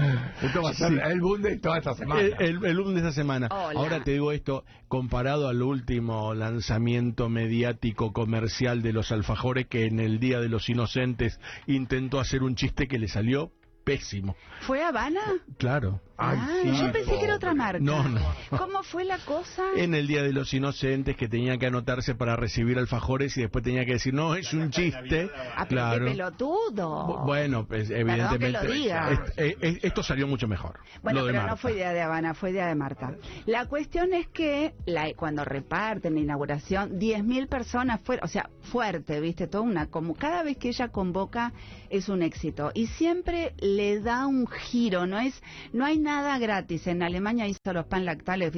Esto 0.42 0.62
va 0.62 0.70
a 0.70 0.74
ser 0.74 0.92
Sí. 0.92 0.98
el 1.04 1.20
boom 1.20 1.42
de 1.42 1.58
toda 1.58 1.76
esta 1.78 1.94
semana. 1.94 2.20
El, 2.22 2.34
el, 2.40 2.64
el 2.64 2.80
boom 2.80 2.94
de 2.94 3.00
esta 3.00 3.12
semana. 3.12 3.48
Hola. 3.50 3.78
Ahora 3.78 4.02
te 4.02 4.12
digo 4.12 4.32
esto, 4.32 4.64
comparado 4.88 5.48
al 5.48 5.60
último 5.62 6.32
lanzamiento 6.34 7.28
mediático 7.28 8.12
comercial 8.14 8.80
de 8.82 8.94
los 8.94 9.12
alfajores 9.12 9.66
que 9.66 9.84
en 9.84 10.00
el 10.00 10.18
Día 10.18 10.40
de 10.40 10.48
los 10.48 10.68
Inocentes 10.70 11.38
intentó 11.66 12.18
hacer 12.18 12.42
un 12.42 12.56
chiste 12.56 12.88
que 12.88 12.98
le 12.98 13.08
salió 13.08 13.52
pésimo. 13.84 14.34
¿Fue 14.62 14.82
Habana? 14.82 15.20
Claro. 15.58 16.00
Ay, 16.16 16.38
ah, 16.40 16.48
sí, 16.62 16.70
yo 16.80 16.92
pensé 16.92 17.18
que 17.18 17.24
era 17.24 17.34
otra 17.36 17.54
marca. 17.54 17.80
No, 17.80 18.02
no. 18.08 18.20
¿Cómo 18.56 18.82
fue 18.84 19.04
la 19.04 19.18
cosa? 19.18 19.64
En 19.76 19.94
el 19.94 20.06
Día 20.06 20.22
de 20.22 20.32
los 20.32 20.54
Inocentes 20.54 21.16
que 21.16 21.28
tenía 21.28 21.58
que 21.58 21.66
anotarse 21.66 22.14
para 22.14 22.36
recibir 22.36 22.78
alfajores 22.78 23.36
y 23.36 23.40
después 23.42 23.64
tenía 23.64 23.84
que 23.84 23.94
decir, 23.94 24.14
no, 24.14 24.34
es 24.36 24.52
un 24.54 24.70
chiste. 24.70 25.28
Ah, 25.56 25.66
Claro. 25.66 26.04
pelotudo. 26.06 27.06
Bu- 27.08 27.24
Bueno, 27.26 27.66
pues 27.66 27.88
que 27.88 27.98
evidentemente 28.00 28.50
lo 28.66 28.72
diga. 28.72 29.10
es- 29.10 29.32
es- 29.36 29.56
es- 29.60 29.84
esto 29.84 30.02
salió 30.02 30.28
mucho 30.28 30.46
mejor. 30.46 30.78
Bueno, 31.02 31.22
pero 31.26 31.46
no 31.46 31.56
fue 31.56 31.72
idea 31.72 31.92
de 31.92 32.00
Habana, 32.02 32.34
fue 32.34 32.50
idea 32.50 32.66
de 32.68 32.74
Marta. 32.74 33.14
La 33.46 33.66
cuestión 33.66 34.12
es 34.14 34.28
que 34.28 34.74
la, 34.86 35.12
cuando 35.14 35.44
reparten 35.44 36.14
la 36.14 36.20
inauguración, 36.20 36.98
10.000 36.98 37.48
personas 37.48 38.00
fueron, 38.04 38.24
o 38.24 38.28
sea, 38.28 38.50
fuerte, 38.62 39.20
¿viste? 39.20 39.46
Todo 39.48 39.62
una, 39.62 39.86
como 39.88 40.14
cada 40.14 40.42
vez 40.44 40.56
que 40.58 40.68
ella 40.68 40.88
convoca 40.88 41.52
es 41.90 42.08
un 42.08 42.22
éxito. 42.22 42.70
Y 42.74 42.86
siempre 42.86 43.54
le 43.58 44.00
da 44.00 44.26
un 44.26 44.46
giro, 44.46 45.06
no 45.06 45.18
es, 45.18 45.42
no 45.72 45.84
hay 45.84 45.98
nada 46.04 46.38
gratis. 46.38 46.86
En 46.86 47.02
Alemania 47.02 47.48
hizo 47.48 47.72
los 47.72 47.86
pan 47.86 48.04
lactales, 48.04 48.52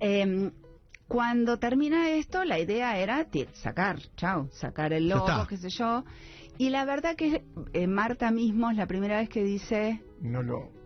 eh, 0.00 0.50
cuando 1.06 1.58
termina 1.58 2.08
esto, 2.08 2.44
la 2.44 2.58
idea 2.58 2.96
era 2.96 3.26
sacar, 3.52 3.98
chao, 4.16 4.48
sacar 4.50 4.94
el 4.94 5.10
logo, 5.10 5.46
qué 5.46 5.58
sé 5.58 5.68
yo. 5.68 6.04
Y 6.56 6.70
la 6.70 6.86
verdad 6.86 7.16
que 7.16 7.44
eh, 7.74 7.86
Marta 7.86 8.30
mismo 8.30 8.70
es 8.70 8.76
la 8.78 8.86
primera 8.86 9.18
vez 9.18 9.28
que 9.28 9.44
dice, 9.44 10.00
No 10.20 10.42
lo. 10.42 10.81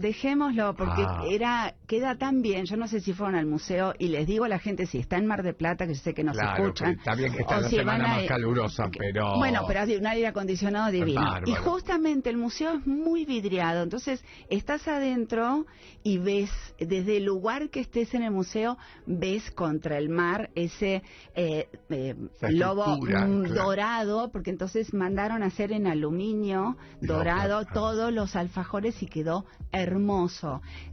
Dejémoslo 0.00 0.74
porque 0.76 1.02
Ah. 1.06 1.24
era 1.28 1.74
queda 1.86 2.16
tan 2.16 2.40
bien. 2.42 2.64
Yo 2.66 2.76
no 2.76 2.88
sé 2.88 3.00
si 3.00 3.12
fueron 3.12 3.34
al 3.34 3.46
museo 3.46 3.94
y 3.98 4.08
les 4.08 4.26
digo 4.26 4.44
a 4.44 4.48
la 4.48 4.58
gente 4.58 4.86
si 4.86 4.98
está 4.98 5.16
en 5.18 5.26
Mar 5.26 5.42
de 5.42 5.52
Plata 5.54 5.86
que 5.86 5.94
yo 5.94 6.00
sé 6.00 6.14
que 6.14 6.24
nos 6.24 6.36
Claro, 6.36 6.62
escuchan. 6.64 6.94
que 6.94 6.98
está 7.00 7.14
bien 7.14 7.32
que 7.32 7.40
está 7.42 7.58
o 7.58 7.60
la 7.62 7.68
si 7.68 7.76
semana 7.76 8.04
a- 8.12 8.16
más 8.16 8.26
calurosa, 8.26 8.88
pero. 8.96 9.36
Bueno, 9.36 9.62
pero 9.66 9.80
un 9.98 10.06
aire 10.06 10.26
acondicionado 10.26 10.90
divino. 10.90 11.20
Bárbaro. 11.20 11.44
Y 11.48 11.54
justamente 11.54 12.30
el 12.30 12.36
museo 12.36 12.74
es 12.74 12.86
muy 12.86 13.24
vidriado, 13.24 13.82
entonces 13.82 14.24
estás 14.48 14.86
adentro 14.88 15.66
y 16.02 16.18
ves 16.18 16.50
desde 16.78 17.18
el 17.18 17.24
lugar 17.24 17.68
que 17.70 17.80
estés 17.80 18.14
en 18.14 18.22
el 18.22 18.30
museo 18.30 18.78
ves 19.06 19.50
contra 19.50 19.98
el 19.98 20.08
mar 20.08 20.50
ese 20.54 21.02
eh, 21.34 21.68
eh, 21.90 22.14
lobo 22.50 22.96
mm, 22.96 23.00
claro. 23.06 23.42
dorado, 23.54 24.30
porque 24.32 24.50
entonces 24.50 24.94
mandaron 24.94 25.42
a 25.42 25.46
hacer 25.46 25.72
en 25.72 25.86
aluminio 25.86 26.76
No, 27.00 27.14
dorado 27.14 27.64
todos 27.66 28.12
los 28.12 28.36
alfajores 28.36 29.02
y 29.02 29.06
quedó 29.06 29.44
hermoso. 29.72 29.89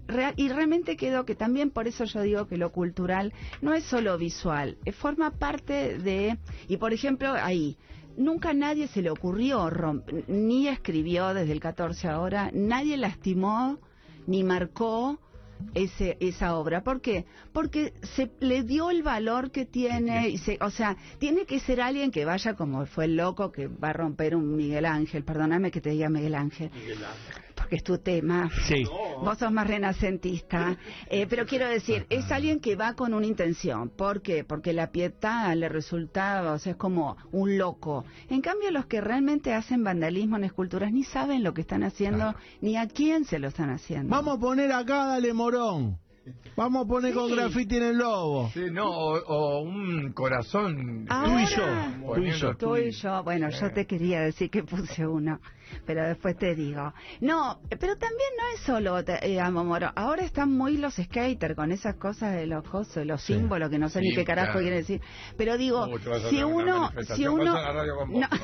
Real- 0.07 0.33
y 0.37 0.49
realmente 0.49 0.97
quedó 0.97 1.25
que 1.25 1.35
también 1.35 1.69
por 1.69 1.87
eso 1.87 2.05
yo 2.05 2.21
digo 2.21 2.47
que 2.47 2.57
lo 2.57 2.71
cultural 2.71 3.33
no 3.61 3.73
es 3.73 3.83
solo 3.83 4.17
visual, 4.17 4.77
eh, 4.85 4.91
forma 4.91 5.31
parte 5.31 5.97
de... 5.97 6.37
Y 6.67 6.77
por 6.77 6.93
ejemplo, 6.93 7.31
ahí, 7.33 7.77
nunca 8.17 8.53
nadie 8.53 8.87
se 8.87 9.01
le 9.01 9.09
ocurrió, 9.09 9.69
ni 10.27 10.67
escribió 10.67 11.33
desde 11.33 11.51
el 11.51 11.59
14 11.59 12.07
ahora, 12.07 12.49
nadie 12.53 12.97
lastimó 12.97 13.79
ni 14.25 14.43
marcó 14.43 15.19
ese, 15.73 16.17
esa 16.19 16.55
obra. 16.55 16.83
¿Por 16.83 17.01
qué? 17.01 17.25
Porque 17.53 17.93
se 18.15 18.31
le 18.39 18.63
dio 18.63 18.89
el 18.89 19.03
valor 19.03 19.51
que 19.51 19.65
tiene, 19.65 20.29
y 20.29 20.37
se, 20.37 20.57
o 20.61 20.69
sea, 20.69 20.97
tiene 21.19 21.45
que 21.45 21.59
ser 21.59 21.81
alguien 21.81 22.11
que 22.11 22.25
vaya 22.25 22.55
como 22.55 22.85
fue 22.85 23.05
el 23.05 23.17
loco 23.17 23.51
que 23.51 23.67
va 23.67 23.89
a 23.89 23.93
romper 23.93 24.35
un 24.35 24.55
Miguel 24.55 24.85
Ángel, 24.85 25.23
perdóname 25.23 25.71
que 25.71 25.81
te 25.81 25.91
diga 25.91 26.09
Miguel 26.09 26.35
Ángel, 26.35 26.71
porque 27.67 27.75
es 27.75 27.83
tu 27.83 27.97
tema. 27.97 28.49
Sí. 28.65 28.85
Vos 29.21 29.37
sos 29.37 29.51
más 29.51 29.67
renacentista. 29.67 30.77
Eh, 31.09 31.25
pero 31.29 31.45
quiero 31.45 31.67
decir, 31.67 32.05
es 32.09 32.31
alguien 32.31 32.59
que 32.59 32.75
va 32.75 32.93
con 32.93 33.13
una 33.13 33.25
intención. 33.25 33.89
¿Por 33.89 34.21
qué? 34.21 34.43
Porque 34.43 34.73
la 34.73 34.91
pietad 34.91 35.55
le 35.55 35.69
resulta, 35.69 36.51
o 36.51 36.59
sea, 36.59 36.73
es 36.73 36.77
como 36.77 37.15
un 37.31 37.57
loco. 37.57 38.03
En 38.29 38.41
cambio, 38.41 38.71
los 38.71 38.87
que 38.87 38.99
realmente 38.99 39.53
hacen 39.53 39.83
vandalismo 39.83 40.35
en 40.35 40.43
esculturas 40.43 40.91
ni 40.91 41.03
saben 41.03 41.43
lo 41.43 41.53
que 41.53 41.61
están 41.61 41.83
haciendo, 41.83 42.35
ni 42.61 42.77
a 42.77 42.87
quién 42.87 43.25
se 43.25 43.39
lo 43.39 43.47
están 43.47 43.69
haciendo. 43.69 44.09
Vamos 44.09 44.37
a 44.37 44.39
poner 44.39 44.71
acá, 44.71 45.05
dale 45.05 45.33
morón. 45.33 45.97
Vamos 46.55 46.85
a 46.85 46.87
poner 46.87 47.13
con 47.13 47.29
graffiti 47.31 47.77
en 47.77 47.83
el 47.83 47.97
lobo. 47.97 48.49
Sí, 48.53 48.65
no, 48.71 48.89
o, 48.89 49.19
o 49.25 49.59
un 49.61 50.11
corazón. 50.13 51.05
Ahora, 51.09 51.27
Tú 51.33 51.39
y 51.39 51.45
yo, 51.45 51.65
tú 52.15 52.21
y 52.23 52.31
yo. 52.31 52.55
Tú 52.57 52.77
y 52.77 52.91
yo, 52.91 53.23
bueno, 53.23 53.49
yo 53.49 53.71
te 53.71 53.85
quería 53.85 54.21
decir 54.21 54.49
que 54.49 54.63
puse 54.63 55.05
uno, 55.05 55.39
pero 55.85 56.07
después 56.07 56.37
te 56.37 56.55
digo. 56.55 56.93
No, 57.21 57.59
pero 57.69 57.95
también 57.97 58.29
no 58.37 58.43
es 58.55 58.59
solo 58.61 59.03
te- 59.03 59.25
eh, 59.27 59.39
amo 59.39 59.63
moro. 59.63 59.91
Ahora 59.95 60.23
están 60.23 60.51
muy 60.51 60.77
los 60.77 60.95
skaters 60.95 61.55
con 61.55 61.71
esas 61.71 61.95
cosas 61.95 62.33
de 62.35 62.47
los 62.47 62.63
cosos, 62.67 63.05
los 63.05 63.21
Sí. 63.21 63.33
símbolos 63.33 63.69
que 63.69 63.77
no 63.79 63.89
sé 63.89 64.01
ni 64.01 64.13
qué 64.13 64.23
carajo 64.25 64.53
claro. 64.53 64.61
quiere 64.61 64.77
decir. 64.77 65.01
Pero 65.37 65.57
digo, 65.57 65.83
a 65.83 66.29
si 66.29 66.43
uno, 66.43 66.91
si 67.15 67.27
uno, 67.27 67.53
Pasa 67.53 67.61
la 67.61 67.73
radio 67.73 67.95
con 67.97 68.11
vos. 68.11 68.21
No. 68.21 68.27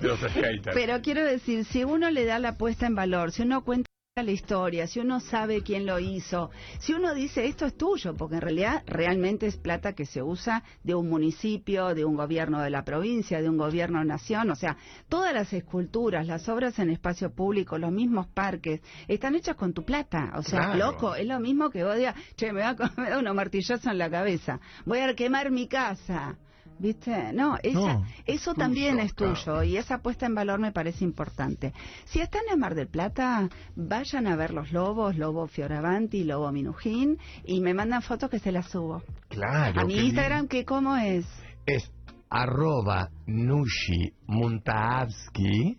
De 0.00 0.08
los 0.08 0.20
skaters. 0.20 0.74
Pero 0.74 1.00
quiero 1.00 1.24
decir, 1.24 1.64
si 1.64 1.82
uno 1.84 2.10
le 2.10 2.24
da 2.26 2.38
la 2.38 2.56
puesta 2.58 2.86
en 2.86 2.94
valor, 2.94 3.32
si 3.32 3.42
uno 3.42 3.64
cuenta 3.64 3.88
la 4.22 4.32
historia, 4.32 4.86
si 4.86 4.98
uno 4.98 5.20
sabe 5.20 5.60
quién 5.62 5.84
lo 5.84 5.98
hizo, 5.98 6.50
si 6.78 6.94
uno 6.94 7.12
dice 7.12 7.44
esto 7.44 7.66
es 7.66 7.76
tuyo, 7.76 8.14
porque 8.16 8.36
en 8.36 8.40
realidad 8.40 8.82
realmente 8.86 9.46
es 9.46 9.58
plata 9.58 9.92
que 9.92 10.06
se 10.06 10.22
usa 10.22 10.64
de 10.82 10.94
un 10.94 11.10
municipio, 11.10 11.94
de 11.94 12.06
un 12.06 12.16
gobierno 12.16 12.62
de 12.62 12.70
la 12.70 12.82
provincia, 12.82 13.42
de 13.42 13.50
un 13.50 13.58
gobierno 13.58 14.02
nación, 14.04 14.50
o 14.50 14.54
sea, 14.54 14.78
todas 15.10 15.34
las 15.34 15.52
esculturas, 15.52 16.26
las 16.26 16.48
obras 16.48 16.78
en 16.78 16.88
espacio 16.88 17.30
público, 17.34 17.76
los 17.76 17.92
mismos 17.92 18.26
parques, 18.28 18.80
están 19.06 19.34
hechas 19.34 19.54
con 19.56 19.74
tu 19.74 19.84
plata, 19.84 20.32
o 20.36 20.42
sea, 20.42 20.60
Claro. 20.72 20.92
loco, 20.92 21.14
es 21.14 21.26
lo 21.26 21.38
mismo 21.38 21.68
que 21.68 21.84
vos 21.84 21.96
digas, 21.96 22.14
che, 22.36 22.54
me 22.54 22.60
va 22.62 22.70
a 22.70 22.76
me 22.96 23.10
da 23.10 23.18
unos 23.18 23.34
martillazos 23.34 23.84
en 23.84 23.98
la 23.98 24.08
cabeza, 24.08 24.60
voy 24.86 25.00
a 25.00 25.14
quemar 25.14 25.50
mi 25.50 25.68
casa. 25.68 26.38
¿Viste? 26.78 27.32
No, 27.32 27.56
esa- 27.62 27.78
No, 27.94 28.04
eso 28.26 28.52
tuyo, 28.52 28.64
también 28.64 28.98
es 29.00 29.14
tuyo 29.14 29.34
claro. 29.42 29.62
y 29.64 29.76
esa 29.78 29.98
puesta 29.98 30.26
en 30.26 30.34
valor 30.34 30.60
me 30.60 30.72
parece 30.72 31.04
importante. 31.04 31.72
Si 32.04 32.20
están 32.20 32.42
en 32.52 32.58
Mar 32.60 32.74
del 32.74 32.88
Plata, 32.88 33.48
vayan 33.74 34.26
a 34.26 34.36
ver 34.36 34.52
los 34.52 34.72
lobos, 34.72 35.16
Lobo 35.16 35.46
Fioravanti, 35.46 36.24
Lobo 36.24 36.52
Minujín, 36.52 37.18
y 37.44 37.60
me 37.60 37.72
mandan 37.72 38.02
fotos 38.02 38.28
que 38.30 38.38
se 38.38 38.52
las 38.52 38.66
subo. 38.70 39.02
Claro. 39.28 39.80
a 39.80 39.84
mi 39.84 39.94
Instagram, 39.98 40.48
que 40.48 40.64
cómo 40.64 40.96
es? 40.96 41.26
Es 41.66 41.90
arroba 42.28 43.08
Nushi 43.26 44.12
Muntaavsky. 44.26 45.78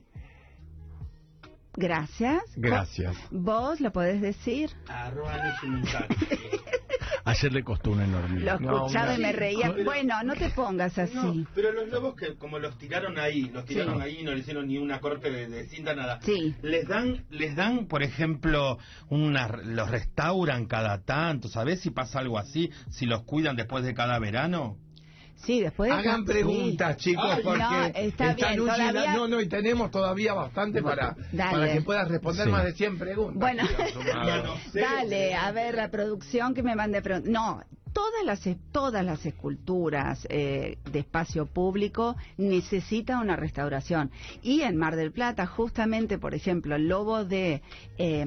Gracias. 1.77 2.41
Gracias. 2.55 3.15
¿Vos 3.29 3.79
lo 3.79 3.91
podés 3.91 4.19
decir? 4.19 4.71
Arroba 4.87 5.33
Ayer 7.25 7.53
le 7.53 7.63
costó 7.63 7.91
una 7.91 8.07
Lo 8.07 8.17
enormidad. 8.17 8.59
No, 8.59 8.77
escuchaba 8.87 9.13
y 9.15 9.21
me 9.21 9.31
reía. 9.31 9.71
Pero- 9.73 9.83
Bueno, 9.85 10.15
no 10.23 10.33
te 10.33 10.49
pongas 10.49 10.97
así. 10.97 11.13
No, 11.13 11.45
pero 11.53 11.71
los 11.73 11.89
lobos 11.89 12.15
que 12.15 12.35
como 12.35 12.57
los 12.57 12.77
tiraron 12.77 13.19
ahí, 13.19 13.49
los 13.53 13.65
tiraron 13.65 13.97
Sí. 13.97 14.01
ahí, 14.01 14.23
no 14.23 14.31
le 14.31 14.39
hicieron 14.39 14.67
ni 14.67 14.77
una 14.79 14.99
corte 15.01 15.29
de, 15.29 15.47
de 15.47 15.67
cinta, 15.67 15.93
nada. 15.93 16.19
Sí. 16.23 16.55
Les 16.63 16.87
dan, 16.87 17.25
les 17.29 17.55
dan, 17.55 17.85
por 17.87 18.01
ejemplo, 18.01 18.79
una, 19.09 19.47
los 19.47 19.89
restauran 19.91 20.65
cada 20.65 21.03
tanto, 21.03 21.47
¿sabés 21.49 21.81
si 21.81 21.91
pasa 21.91 22.19
algo 22.19 22.39
así? 22.39 22.71
Si 22.89 23.05
los 23.05 23.23
cuidan 23.23 23.55
después 23.55 23.83
de 23.83 23.93
cada 23.93 24.17
verano. 24.19 24.77
Sí, 25.38 25.62
después... 25.62 25.91
Hagan 25.91 26.21
sí. 26.21 26.32
preguntas, 26.32 26.97
chicos, 26.97 27.23
Ay, 27.26 27.41
porque 27.43 27.60
no, 27.60 27.86
está 27.86 28.34
bien, 28.34 28.56
todavía- 28.58 29.13
No, 29.13 29.28
no, 29.28 29.39
y 29.39 29.47
tenemos 29.47 29.91
todavía 29.91 30.34
bastante 30.34 30.82
para, 30.82 31.15
para 31.36 31.71
que 31.71 31.82
puedas 31.82 32.08
responder 32.10 32.45
Sí. 32.45 32.52
más 32.52 32.63
de 32.65 32.73
100 32.73 32.97
preguntas. 32.97 33.39
Bueno. 33.39 33.63
No, 34.13 34.43
no. 34.43 34.54
Dale, 34.73 35.36
a 35.36 35.52
ver, 35.52 35.76
la 35.76 35.89
producción 35.89 36.54
que 36.54 36.63
me 36.63 36.76
mande 36.76 37.02
preguntas. 37.02 37.32
No, 37.32 37.62
todas 37.97 38.23
las, 38.25 38.55
todas 38.71 39.03
las 39.03 39.25
esculturas 39.25 40.27
eh, 40.29 40.77
de 40.91 40.99
espacio 40.99 41.47
público 41.47 42.15
necesitan 42.38 43.19
una 43.21 43.36
restauración. 43.36 44.12
Y 44.43 44.62
en 44.62 44.77
Mar 44.77 44.95
del 44.95 45.12
Plata, 45.12 45.47
justamente, 45.47 46.19
por 46.19 46.36
ejemplo, 46.36 46.75
el 46.75 46.88
lobo 46.88 47.25
de, 47.25 47.63
eh, 47.97 48.25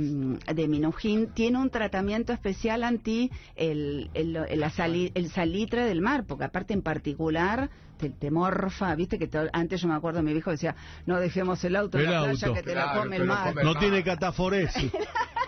de 0.54 0.68
Minujín 0.68 1.28
tiene 1.34 1.58
un 1.58 1.70
tratamiento 1.70 2.32
especial 2.32 2.82
anti 2.82 3.30
el, 3.54 4.10
el, 4.14 4.34
el- 4.36 4.58
la 4.60 4.70
sali- 4.70 5.12
el 5.14 5.30
salitre 5.30 5.84
del 5.84 6.00
mar, 6.00 6.24
porque 6.26 6.44
aparte 6.44 6.74
en 6.74 6.82
particular 6.82 7.70
te, 7.96 8.10
te 8.10 8.30
morfa, 8.30 8.92
viste 8.96 9.18
que 9.20 9.28
to- 9.28 9.48
antes 9.52 9.80
yo 9.80 9.86
me 9.88 9.94
acuerdo 9.94 10.20
mi 10.22 10.32
viejo 10.32 10.50
decía, 10.50 10.74
no 11.06 11.20
dejemos 11.20 11.62
el 11.64 11.76
auto 11.76 11.96
en 11.98 12.04
la 12.10 12.22
playa 12.24 12.46
auto. 12.48 12.54
que 12.54 12.62
te 12.64 12.72
Claro, 12.72 12.94
lo 12.94 13.00
come 13.02 13.16
te 13.16 13.22
el 13.22 13.28
mar. 13.28 13.54
No 13.62 13.74
tiene 13.78 14.02
cataforesis. 14.02 14.90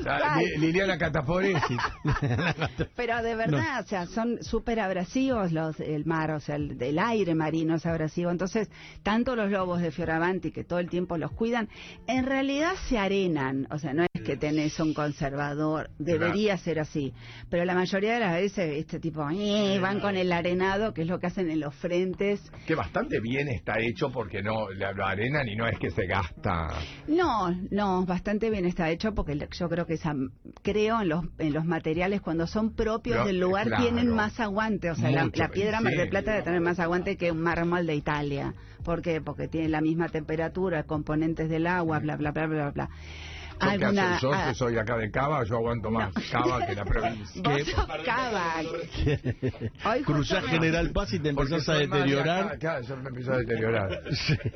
Li- 0.38 0.58
Liliana 0.58 0.98
Cataforesis. 0.98 1.78
Pero 2.96 3.22
de 3.22 3.34
verdad, 3.34 3.82
o 3.84 3.86
sea, 3.86 4.06
son 4.06 4.42
súper 4.42 4.80
abrasivos 4.80 5.52
los, 5.52 5.78
el 5.80 6.04
mar, 6.06 6.30
o 6.32 6.40
sea, 6.40 6.56
el, 6.56 6.80
el 6.82 6.98
aire 6.98 7.34
marino 7.34 7.74
es 7.76 7.86
abrasivo. 7.86 8.30
Entonces, 8.30 8.70
tanto 9.02 9.36
los 9.36 9.50
lobos 9.50 9.80
de 9.80 9.90
Fioravanti, 9.90 10.50
que 10.52 10.64
todo 10.64 10.78
el 10.78 10.88
tiempo 10.88 11.16
los 11.16 11.32
cuidan, 11.32 11.68
en 12.06 12.26
realidad 12.26 12.72
se 12.88 12.98
arenan. 12.98 13.66
O 13.70 13.78
sea, 13.78 13.92
no 13.92 14.04
que 14.24 14.36
tenés 14.36 14.78
un 14.80 14.94
conservador, 14.94 15.90
debería 15.98 16.56
ser 16.58 16.80
así. 16.80 17.12
Pero 17.48 17.64
la 17.64 17.74
mayoría 17.74 18.14
de 18.14 18.20
las 18.20 18.32
veces, 18.34 18.78
este 18.78 18.98
tipo, 19.00 19.28
eh, 19.30 19.78
van 19.80 20.00
con 20.00 20.16
el 20.16 20.30
arenado, 20.32 20.92
que 20.94 21.02
es 21.02 21.08
lo 21.08 21.18
que 21.18 21.26
hacen 21.26 21.50
en 21.50 21.60
los 21.60 21.74
frentes. 21.74 22.40
que 22.66 22.74
bastante 22.74 23.20
bien 23.20 23.48
está 23.48 23.78
hecho 23.80 24.10
porque 24.10 24.42
no 24.42 24.70
la, 24.70 24.92
lo 24.92 25.04
arenan 25.06 25.48
y 25.48 25.56
no 25.56 25.66
es 25.66 25.78
que 25.78 25.90
se 25.90 26.06
gasta. 26.06 26.68
No, 27.08 27.50
no, 27.70 28.04
bastante 28.06 28.50
bien 28.50 28.64
está 28.66 28.90
hecho 28.90 29.14
porque 29.14 29.34
le- 29.34 29.48
yo 29.58 29.68
creo 29.68 29.86
que 29.86 29.94
esa, 29.94 30.14
creo 30.62 31.00
en 31.02 31.08
los, 31.08 31.24
en 31.38 31.52
los 31.52 31.64
materiales 31.64 32.20
cuando 32.20 32.46
son 32.46 32.74
propios 32.74 33.24
del 33.26 33.40
lugar 33.40 33.66
claro. 33.66 33.82
tienen 33.84 34.08
más 34.14 34.38
aguante, 34.40 34.90
o 34.90 34.94
sea, 34.94 35.10
la, 35.10 35.24
Mucho, 35.24 35.42
la 35.42 35.48
piedra 35.48 35.78
¿en 35.78 35.84
Mar 35.84 35.92
del? 35.94 36.08
Plata 36.08 36.30
debe 36.32 36.42
tener 36.44 36.60
más 36.60 36.78
aguante 36.78 37.16
que 37.16 37.30
un 37.32 37.40
mármol 37.40 37.86
de 37.86 37.94
Italia. 37.94 38.54
¿Por 38.84 39.02
qué? 39.02 39.20
Porque 39.20 39.48
tiene 39.48 39.68
la 39.68 39.80
misma 39.80 40.08
temperatura, 40.08 40.84
componentes 40.84 41.48
del 41.50 41.66
agua, 41.66 41.98
bla, 41.98 42.16
bla, 42.16 42.30
bla, 42.30 42.46
bla, 42.46 42.70
bla. 42.70 42.88
Que 43.60 43.66
Alguna- 43.68 44.18
soy, 44.18 44.30
yo 44.30 44.34
ah, 44.34 44.44
que 44.48 44.54
soy 44.54 44.78
acá 44.78 44.96
de 44.96 45.10
Cava, 45.10 45.44
yo 45.44 45.56
aguanto 45.56 45.90
más 45.90 46.12
Cava 46.32 46.66
que 46.66 46.74
la 46.74 46.84
provincia. 46.86 47.42
Vos 47.42 47.62
sos 47.68 47.86
Cava. 48.04 48.54
Hoy 49.84 50.02
Cruzás 50.02 50.44
General 50.46 50.90
Paz 50.94 51.12
y 51.12 51.18
te 51.18 51.28
empezás 51.30 51.68
a 51.68 51.74
deteriorar. 51.74 52.44
acá, 52.46 52.58
claro, 52.58 52.84
yo 52.86 52.96
me 52.96 53.08
empiezo 53.08 53.32
a 53.32 53.38
deteriorar. 53.38 54.02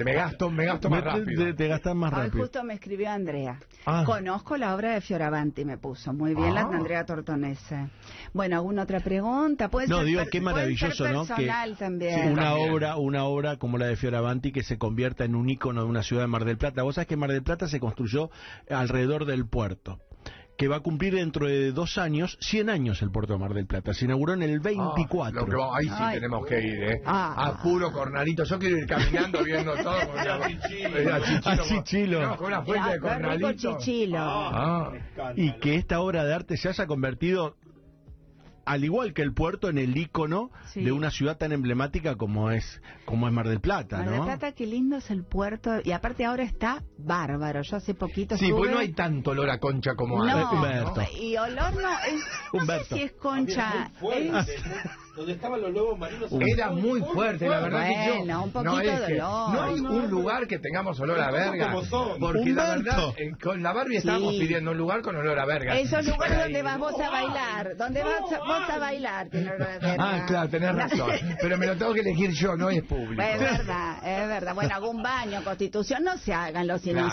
Me 0.05 0.15
gasto, 0.15 0.51
me 0.51 0.65
gasto 0.67 0.89
más 0.91 1.05
rápido. 1.05 1.45
te- 1.45 1.55
te 1.55 1.69
gastas 1.69 1.95
más 1.95 2.13
Hoy 2.13 2.19
rápido. 2.25 2.43
justo 2.45 2.65
me 2.65 2.75
escribió 2.75 3.11
Andrea. 3.11 3.59
Ah. 3.87 4.05
Conozco 4.07 4.57
la 4.57 4.75
obra 4.75 4.95
de 4.95 5.01
Fioravanti, 5.01 5.65
me 5.65 5.77
puso. 5.79 6.13
Muy 6.13 6.35
bien, 6.35 6.55
la 6.55 6.63
Ah. 6.63 6.69
de 6.71 6.77
Andrea 6.77 7.05
Tortonese. 7.05 7.89
Bueno, 8.33 8.57
¿alguna 8.57 8.83
otra 8.85 9.01
pregunta? 9.01 9.69
Puede 9.69 9.87
No, 9.89 9.99
ser 9.99 10.07
digo, 10.07 10.23
qué 10.31 10.41
maravilloso, 10.41 11.09
¿no? 11.09 11.23
Que 11.27 11.35
personal 11.35 11.77
también. 11.77 12.15
Sí, 12.23 12.29
una 12.29 12.43
también. 12.45 12.73
obra, 12.73 12.97
una 12.97 13.25
obra 13.25 13.57
como 13.59 13.77
la 13.79 13.87
de 13.87 13.97
Fioravanti 13.97 14.51
que 14.53 14.63
se 14.63 14.79
convierta 14.79 15.25
en 15.25 15.35
un 15.35 15.49
ícono 15.51 15.83
de 15.83 15.89
una 15.89 16.03
ciudad 16.03 16.23
de 16.23 16.29
Mar 16.29 16.45
del 16.45 16.57
Plata. 16.57 16.83
Vos 16.83 16.95
sabés 16.95 17.09
que 17.09 17.17
Mar 17.17 17.31
del 17.31 17.43
Plata 17.43 17.69
se 17.69 17.79
construyó 17.81 18.31
alrededor 18.95 19.25
del 19.27 19.47
puerto 19.49 19.99
que 20.57 20.69
va 20.69 20.77
a 20.77 20.81
cumplir 20.81 21.17
dentro 21.17 21.49
de 21.49 21.73
dos 21.73 21.99
años, 21.99 22.39
100 22.41 22.71
años 22.71 23.03
el 23.03 23.11
puerto 23.11 23.33
de 23.33 23.41
Mar 23.41 23.55
del 23.55 23.67
Plata. 23.67 23.93
Se 23.93 24.05
inauguró 24.05 24.35
en 24.35 24.43
el 24.45 24.59
Ah, 24.61 24.63
24. 24.95 25.41
lo 25.41 25.47
que 25.47 25.57
ahí 25.79 25.87
sí 25.89 25.95
Ay. 25.99 26.15
tenemos 26.15 26.47
que 26.47 26.61
ir, 26.61 26.83
¿eh? 26.85 27.03
Ah. 27.05 27.45
A 27.49 27.61
puro 27.61 27.91
cornalito. 27.91 28.45
Yo 28.45 28.57
quiero 28.61 28.79
ir 28.79 28.87
caminando 28.87 29.43
viendo 29.43 29.75
todo. 29.75 29.99
Con 30.07 30.21
una, 30.21 30.23
Era 30.23 31.21
chichilo. 31.21 31.41
Ah, 31.45 31.59
chichilo. 31.67 32.23
No, 32.23 32.37
con 32.37 32.47
una 32.47 32.63
fuente 32.63 32.89
de 32.89 32.95
Ah, 32.95 33.01
cornalito. 33.01 33.53
chichilo. 33.79 34.19
Ah. 34.21 34.93
y 35.35 35.53
que 35.59 35.75
esta 35.75 35.99
obra 36.01 36.23
de 36.25 36.33
arte 36.35 36.57
se 36.57 36.69
haya 36.69 36.87
convertido 36.87 37.57
al 38.67 38.85
igual 38.85 39.13
que 39.15 39.23
el 39.23 39.33
puerto 39.35 39.69
en 39.69 39.79
el 39.79 39.97
ícono 39.97 40.51
Sí. 40.73 40.83
de 40.85 40.93
una 40.93 41.11
ciudad 41.11 41.37
tan 41.39 41.53
emblemática 41.53 42.17
como 42.17 42.51
es 42.51 42.81
como 43.05 43.27
es 43.29 43.33
Mar 43.33 43.49
del 43.49 43.61
Plata, 43.61 43.99
Mar 43.99 44.07
¿no? 44.07 44.13
del 44.13 44.23
Plata, 44.23 44.53
qué 44.53 44.67
lindo 44.67 44.97
es 44.97 45.11
el 45.11 45.25
puerto. 45.25 45.71
Y 45.85 45.93
aparte 45.93 46.25
ahora 46.25 46.43
está 46.43 46.83
bárbaro. 46.99 47.63
Yo 47.63 47.77
hace 47.77 47.95
poquito 47.95 48.37
Sí, 48.37 48.47
estuve... 48.47 48.61
pues 48.61 48.71
no 48.73 48.79
hay 48.79 48.93
tanto 48.93 49.31
olor 49.33 49.51
a 49.51 49.59
concha 49.59 49.95
como 49.95 50.25
No, 50.25 50.31
antes. 50.31 50.47
Humberto. 50.53 51.03
y 51.21 51.37
olor 51.37 51.73
no 51.75 51.89
es... 52.07 52.15
No 52.53 52.61
Humberto. 52.61 52.85
sé 52.87 52.95
si 52.97 53.03
es 53.03 53.13
concha. 53.13 53.91
es- 54.13 54.51
Donde 55.17 55.33
estaban 55.33 55.61
los 55.61 55.71
lobos 55.73 55.97
marinos. 55.97 56.29
Era 56.33 56.71
muy 56.71 57.01
fuerte, 57.01 57.49
la 57.49 57.61
verdad 57.61 57.87
que 57.87 57.95
yo. 57.95 58.17
Bueno, 58.17 58.43
un 58.45 58.51
poquito 58.51 58.73
no 58.73 58.81
es 58.81 59.01
de 59.01 59.07
que- 59.07 59.13
olor. 59.23 59.55
No 59.55 59.63
hay 59.63 59.81
un 59.81 60.11
lugar 60.11 60.47
que 60.49 60.59
tengamos 60.59 60.99
olor 60.99 61.21
a 61.21 61.31
verga. 61.31 61.71
como 61.71 61.85
son. 61.85 62.19
Porque 62.19 62.51
la 62.53 62.75
verdad, 62.75 62.99
eh, 63.17 63.33
con 63.41 63.63
la 63.63 63.73
Barbie 63.73 63.97
estábamos 63.99 64.33
Sí. 64.35 64.41
pidiendo 64.41 64.73
un 64.73 64.79
lugar 64.79 65.03
con 65.03 65.15
olor 65.15 65.39
a 65.39 65.45
verga. 65.47 65.79
Esos 65.79 66.05
lugares 66.07 66.39
donde 66.41 66.63
vas 66.63 66.79
vos 66.79 67.01
a 67.01 67.11
bailar, 67.11 67.77
donde 67.77 68.03
vas 68.03 68.21
vos 68.23 68.69
a 68.71 68.79
bailar. 68.79 69.29
tiene 69.31 69.51
olor 69.53 69.63
a 69.63 69.79
verga. 69.79 69.97
Ah, 70.01 70.25
claro, 70.27 70.49
tenés 70.49 70.75
razón. 70.75 71.11
Pero 71.41 71.59
me 71.59 71.67
lo 71.67 71.77
tengo 71.77 71.95
que 71.95 72.01
elegir 72.01 72.31
yo, 72.33 72.57
no 72.57 72.71
es 72.71 72.83
público. 72.83 73.23
Es 73.23 73.39
verdad, 73.39 73.99
es 74.05 74.29
verdad. 74.29 74.55
Bueno, 74.55 74.75
algún 74.75 75.01
baño, 75.03 75.45
constitución, 75.45 76.03
no 76.03 76.19
se 76.19 76.35
hagan 76.35 76.67
los 76.67 76.83
Claro. 76.83 77.09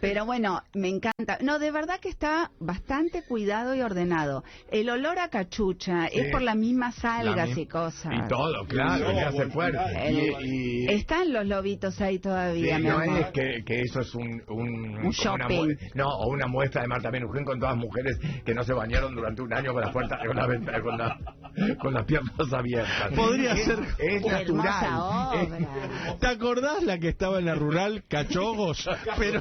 Pero 0.00 0.24
bueno, 0.24 0.62
me 0.74 0.88
encanta. 0.88 1.38
No, 1.42 1.58
de 1.58 1.70
verdad 1.70 1.98
que 2.00 2.08
está 2.08 2.50
bastante 2.60 3.22
cuidado 3.24 3.74
y 3.74 3.80
ordenado. 3.82 4.44
El 4.70 4.90
olor 4.90 5.18
a 5.18 5.28
cachucha 5.28 6.06
es 6.06 6.30
por 6.30 6.42
las 6.42 6.56
mismas 6.56 7.04
algas 7.04 7.56
y 7.56 7.66
cosas. 7.66 8.12
Y 8.14 8.28
todo, 8.28 8.64
claro, 8.66 9.12
le 9.12 9.20
hace 9.22 9.46
fuerte. 9.50 9.78
Y- 10.10 10.44
y- 10.44 10.86
Están 10.88 11.32
los 11.32 11.46
lobitos 11.46 12.00
ahí 12.00 12.14
Sí, 12.16 12.20
todavía, 12.20 12.78
mi 12.78 12.84
no 12.86 12.98
amor. 12.98 13.18
es 13.20 13.26
que, 13.32 13.64
que 13.64 13.80
eso 13.82 14.00
es 14.00 14.14
un, 14.14 14.42
un, 14.48 14.98
una 14.98 15.10
shopping. 15.10 15.74
no, 15.94 16.08
o 16.08 16.28
una 16.30 16.46
muestra 16.46 16.82
de 16.82 16.88
Marta 16.88 17.10
Menujín 17.10 17.44
con 17.44 17.58
todas 17.58 17.76
mujeres 17.76 18.18
que 18.44 18.54
no 18.54 18.62
se 18.64 18.72
bañaron 18.72 19.14
durante 19.14 19.42
un 19.42 19.52
año 19.52 19.72
con 19.72 19.82
las 19.82 19.92
puertas, 19.92 20.18
con 20.26 20.36
la 20.36 20.46
venta- 20.46 20.80
con, 20.80 20.96
la- 20.98 21.18
con 21.80 21.94
las 21.94 22.04
piernas 22.04 22.52
abiertas. 22.52 23.12
Podría 23.14 23.52
Es- 23.54 23.64
ser- 23.64 23.86
Es 23.98 24.24
natural. 24.24 24.86
obra. 24.98 26.16
¿Te 26.20 26.26
acordás 26.26 26.82
la 26.82 26.98
que 26.98 27.08
estaba 27.08 27.38
en 27.38 27.46
la 27.46 27.54
rural? 27.54 28.04
Cachogos. 28.08 28.88
Pero. 29.18 29.40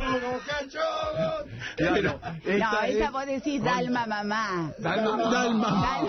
Claro, 1.75 2.19
No, 2.23 2.31
esta 2.45 2.87
esa 2.87 3.05
es- 3.05 3.11
vos 3.11 3.25
decís 3.25 3.63
Dalma 3.63 4.05
mamá. 4.05 4.71
Dalma 4.79 5.17
mamá. 5.17 5.31
Dalma. 5.31 6.07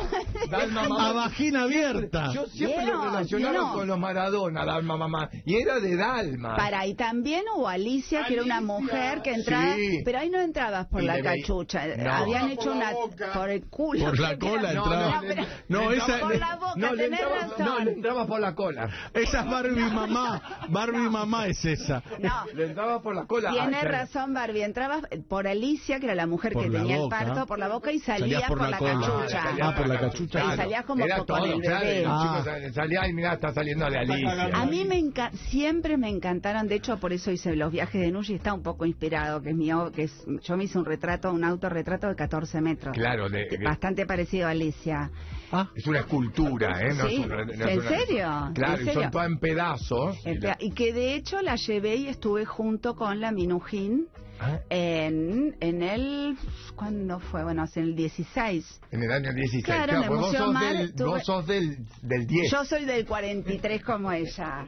Dalma 0.51 0.81
A 0.85 0.89
mamá. 0.89 1.13
vagina 1.13 1.63
abierta. 1.63 2.33
Yo 2.33 2.47
siempre 2.47 2.85
Vieron, 2.85 2.99
lo 2.99 3.05
relacionaba 3.11 3.51
vieron. 3.53 3.73
con 3.73 3.87
los 3.89 3.99
Maradona, 3.99 4.65
Dalma 4.65 4.97
mamá. 4.97 5.31
Y 5.45 5.57
era 5.57 5.81
de 5.81 5.97
Dalma. 5.97 6.57
Para, 6.57 6.87
y 6.87 6.95
también 6.95 7.45
hubo 7.55 7.69
Alicia, 7.69 8.25
que 8.27 8.35
era 8.35 8.43
una 8.45 8.61
mujer 8.61 9.23
que 9.23 9.33
entraba, 9.33 9.75
Sí. 9.75 10.03
pero 10.05 10.19
ahí 10.19 10.31
no 10.31 10.39
entrabas 10.41 10.87
por 10.87 11.03
Y 11.03 11.07
la 11.07 11.21
cachucha, 11.23 11.87
No. 11.97 12.13
habían 12.13 12.51
hecho 12.51 12.73
una 12.73 12.93
por 13.35 13.51
el 13.51 13.67
culo. 13.69 14.05
Por 14.07 14.19
la 14.21 14.39
cola 14.39 14.73
entraba. 14.73 15.11
No, 15.15 15.21
pero- 15.21 15.45
No, 15.69 15.93
esa, 15.93 16.19
por 16.21 16.37
la 16.39 16.57
boca, 16.57 16.73
no, 16.77 16.91
tenés 16.91 17.21
entraba, 17.21 17.35
razón. 17.37 17.67
no, 17.67 17.79
le 17.81 17.93
entraba 17.93 18.27
por 18.27 18.41
la 18.41 18.55
cola. 18.55 18.89
esa 19.15 19.41
es 19.41 19.47
Barbie 19.51 19.91
mamá. 19.91 20.43
Barbie 20.69 21.09
mamá 21.11 21.47
es 21.47 21.65
esa. 21.65 22.03
No. 22.21 22.45
Le 22.55 22.67
entraba 22.67 23.01
por 23.03 23.15
la 23.15 23.27
cola. 23.27 23.51
Tienes 23.51 23.85
razón, 23.85 24.35
Barbie. 24.35 24.63
Entrabas 24.63 25.03
por 25.29 25.47
Alicia, 25.49 25.99
que 26.01 26.07
era 26.07 26.15
la 26.15 26.27
mujer 26.27 26.53
Por 26.53 26.63
que 26.65 26.71
la 26.71 26.79
tenía 26.81 26.99
boca. 26.99 27.21
el 27.21 27.27
parto, 27.27 27.47
por 27.47 27.59
la 27.59 27.69
boca 27.69 27.93
y 27.93 27.99
salías, 27.99 28.43
Salías 28.43 28.49
por 28.49 28.69
la 28.71 28.79
cola. 28.79 28.93
cachucha. 29.01 29.43
Ah, 29.63 29.75
por 29.77 29.89
la 29.89 30.01
cachucha. 30.01 30.45
Y 30.55 30.57
salías 30.57 30.85
como 30.85 31.05
Era 31.05 31.17
con 31.19 31.27
todo, 31.27 31.45
el 31.45 31.61
claro, 31.61 31.85
bebé. 31.87 32.05
Ah. 32.07 32.45
salían 32.73 33.11
y 33.11 33.13
mirá, 33.15 33.35
está 33.35 33.53
saliendo 33.53 33.89
de 33.91 33.99
Alicia. 33.99 34.51
A 34.55 34.67
mí 34.67 34.85
me 34.85 34.99
enca- 34.99 35.31
siempre 35.51 35.97
me 35.97 36.09
encantaron, 36.09 36.69
de 36.69 36.77
hecho 36.77 36.99
por 36.99 37.13
eso 37.13 37.31
hice 37.31 37.55
los 37.57 37.73
viajes 37.73 38.01
de 38.01 38.11
Nushi, 38.11 38.35
está 38.35 38.53
un 38.53 38.63
poco 38.63 38.85
inspirado, 38.87 39.43
que 39.43 39.51
es 39.51 39.57
mío, 39.57 39.91
que 39.95 40.05
es, 40.05 40.27
yo 40.43 40.57
me 40.57 40.65
hice 40.65 40.79
un 40.79 40.85
retrato, 40.85 41.33
un 41.33 41.45
autorretrato 41.45 42.09
de 42.09 42.15
14 42.17 42.61
metros. 42.61 42.95
Claro, 42.97 43.29
de- 43.29 43.47
de- 43.49 43.59
Bastante 43.65 44.07
parecido 44.07 44.47
a 44.47 44.51
Alicia. 44.51 45.11
Ah, 45.51 45.69
Es 45.75 45.87
una 45.87 46.01
escultura, 46.01 46.81
¿eh? 46.83 46.93
No 46.95 47.07
Sí. 47.09 47.15
es 47.17 47.19
un 47.25 47.31
re- 47.31 47.47
no 47.47 47.53
es 47.53 47.61
¿En 47.61 47.79
una- 47.81 47.89
serio? 47.89 48.51
Claro, 48.55 48.75
¿En 48.75 48.83
y 48.83 48.85
serio? 48.85 49.03
son 49.03 49.11
todas 49.11 49.27
en 49.29 49.39
pedazos. 49.39 50.27
y 50.27 50.35
la- 50.39 50.57
Y 50.61 50.73
que 50.73 50.93
de 50.93 51.15
hecho 51.15 51.41
la 51.41 51.57
llevé 51.57 51.97
y 51.97 52.09
estuve 52.09 52.45
junto 52.45 52.95
con 52.95 53.21
la 53.21 53.33
Minujín 53.33 54.09
Ah, 54.41 54.61
en, 54.71 55.57
en 55.61 55.83
el... 55.83 56.37
¿Cuándo 56.77 57.19
fue? 57.19 57.43
Bueno, 57.43 57.63
hace 57.63 57.81
el 57.81 57.97
16. 57.97 58.81
En 58.93 59.03
el 59.03 59.11
año 59.11 59.33
16. 59.33 59.65
Claro, 59.65 59.97
en 59.97 60.03
el 60.03 60.09
pues 60.09 60.21
vos 60.21 60.33
sos, 60.37 60.53
Mar 60.53 60.77
del, 60.77 60.95
tuve- 60.95 61.07
vos 61.09 61.25
sos 61.25 61.47
del, 61.47 61.79
del 62.03 62.27
10. 62.27 62.53
Yo 62.53 62.65
soy 62.65 62.85
del 62.85 63.05
43 63.05 63.83
como 63.83 64.13
ella. 64.13 64.67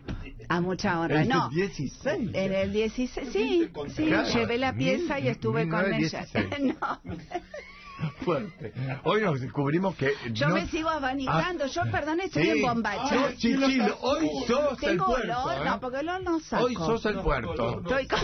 A 0.48 0.60
mucha 0.60 0.98
honra. 1.00 1.22
El 1.22 1.28
No. 1.28 1.48
16. 1.50 2.02
En 2.34 2.52
el 2.52 2.72
16, 2.72 3.28
sí, 3.32 3.70
sí, 3.94 4.06
Claro, 4.06 4.28
llevé 4.28 4.58
la 4.58 4.72
pieza 4.74 5.18
y 5.18 5.22
mil- 5.22 5.30
estuve 5.30 5.68
con 5.68 5.84
ella. 5.94 6.26
1916. 6.32 6.76
No, 6.80 7.00
Fuerte. 8.24 8.72
Hoy 9.04 9.20
nos 9.20 9.38
descubrimos 9.40 9.94
que. 9.94 10.12
yo 10.32 10.48
no- 10.48 10.54
me 10.54 10.66
sigo 10.68 10.88
abanicando. 10.88 11.66
Yo, 11.66 11.82
perdón, 11.92 12.20
estoy 12.20 12.44
Sí. 12.44 12.48
en 12.50 12.62
bombacha. 12.62 13.26
Ay, 13.28 13.36
Chichilo, 13.36 13.98
hoy 14.00 14.26
sos 14.48 14.82
el 14.82 14.88
Tengo 14.90 15.04
puerto. 15.06 15.42
olor, 15.42 15.54
¿eh? 15.54 15.64
no, 15.66 15.80
porque 15.80 15.98
olor 15.98 16.22
no 16.22 16.40
saco. 16.40 16.64
Hoy 16.64 16.74
sos 16.74 17.04
el 17.06 17.20
puerto. 17.20 17.80
Estoy 17.80 18.06
con... 18.08 18.20